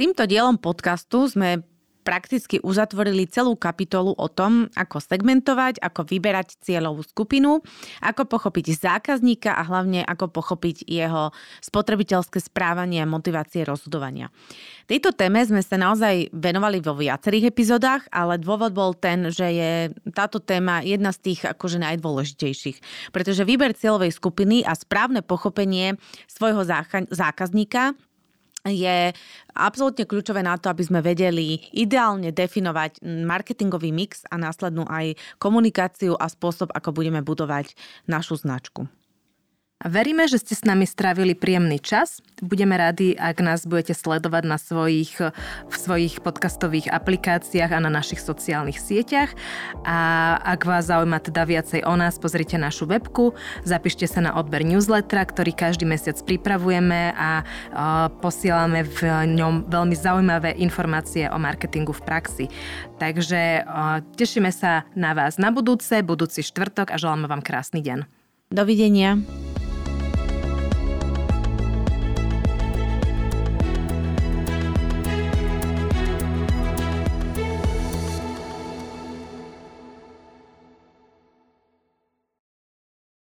Týmto 0.00 0.24
dielom 0.24 0.56
podcastu 0.56 1.28
sme 1.28 1.60
prakticky 2.00 2.56
uzatvorili 2.64 3.28
celú 3.28 3.52
kapitolu 3.52 4.16
o 4.16 4.32
tom, 4.32 4.72
ako 4.72 4.96
segmentovať, 4.96 5.76
ako 5.76 6.08
vyberať 6.08 6.56
cieľovú 6.64 7.04
skupinu, 7.04 7.60
ako 8.00 8.24
pochopiť 8.24 8.80
zákazníka 8.80 9.52
a 9.52 9.60
hlavne 9.60 10.00
ako 10.00 10.32
pochopiť 10.32 10.88
jeho 10.88 11.36
spotrebiteľské 11.60 12.40
správanie 12.40 13.04
a 13.04 13.12
motivácie 13.12 13.60
rozhodovania. 13.60 14.32
Tejto 14.88 15.12
téme 15.12 15.44
sme 15.44 15.60
sa 15.60 15.76
naozaj 15.76 16.32
venovali 16.32 16.80
vo 16.80 16.96
viacerých 16.96 17.52
epizodách, 17.52 18.08
ale 18.08 18.40
dôvod 18.40 18.72
bol 18.72 18.96
ten, 18.96 19.28
že 19.28 19.52
je 19.52 19.72
táto 20.16 20.40
téma 20.40 20.80
jedna 20.80 21.12
z 21.12 21.28
tých 21.28 21.44
akože 21.44 21.76
najdôležitejších, 21.76 23.12
pretože 23.12 23.44
výber 23.44 23.76
cieľovej 23.76 24.16
skupiny 24.16 24.64
a 24.64 24.72
správne 24.72 25.20
pochopenie 25.20 26.00
svojho 26.24 26.64
zákazníka 27.12 27.92
je 28.68 29.16
absolútne 29.56 30.04
kľúčové 30.04 30.44
na 30.44 30.60
to, 30.60 30.68
aby 30.68 30.84
sme 30.84 31.00
vedeli 31.00 31.64
ideálne 31.72 32.28
definovať 32.28 33.00
marketingový 33.04 33.88
mix 33.88 34.28
a 34.28 34.36
následnú 34.36 34.84
aj 34.84 35.16
komunikáciu 35.40 36.12
a 36.20 36.28
spôsob, 36.28 36.68
ako 36.76 36.92
budeme 36.92 37.24
budovať 37.24 37.72
našu 38.04 38.36
značku. 38.36 38.99
Veríme, 39.80 40.28
že 40.28 40.36
ste 40.36 40.52
s 40.52 40.68
nami 40.68 40.84
strávili 40.84 41.32
príjemný 41.32 41.80
čas. 41.80 42.20
Budeme 42.44 42.76
radi, 42.76 43.16
ak 43.16 43.40
nás 43.40 43.64
budete 43.64 43.96
sledovať 43.96 44.44
na 44.44 44.60
svojich, 44.60 45.16
v 45.72 45.72
svojich 45.72 46.20
podcastových 46.20 46.92
aplikáciách 46.92 47.72
a 47.72 47.80
na 47.80 47.88
našich 47.88 48.20
sociálnych 48.20 48.76
sieťach. 48.76 49.32
A 49.88 50.36
ak 50.44 50.68
vás 50.68 50.92
zaujíma 50.92 51.24
teda 51.24 51.48
viacej 51.48 51.88
o 51.88 51.96
nás, 51.96 52.20
pozrite 52.20 52.60
našu 52.60 52.84
webku, 52.92 53.32
zapíšte 53.64 54.04
sa 54.04 54.20
na 54.20 54.36
odber 54.36 54.68
newslettera, 54.68 55.24
ktorý 55.24 55.56
každý 55.56 55.88
mesiac 55.88 56.20
pripravujeme 56.28 57.16
a 57.16 57.40
posielame 58.20 58.84
v 58.84 59.32
ňom 59.32 59.64
veľmi 59.64 59.96
zaujímavé 59.96 60.60
informácie 60.60 61.24
o 61.32 61.40
marketingu 61.40 61.96
v 61.96 62.04
praxi. 62.04 62.44
Takže 63.00 63.64
tešíme 64.12 64.52
sa 64.52 64.84
na 64.92 65.16
vás 65.16 65.40
na 65.40 65.48
budúce, 65.48 66.04
budúci 66.04 66.44
štvrtok 66.44 66.92
a 66.92 67.00
želáme 67.00 67.32
vám 67.32 67.40
krásny 67.40 67.80
deň. 67.80 68.04
Dovidenia. 68.52 69.16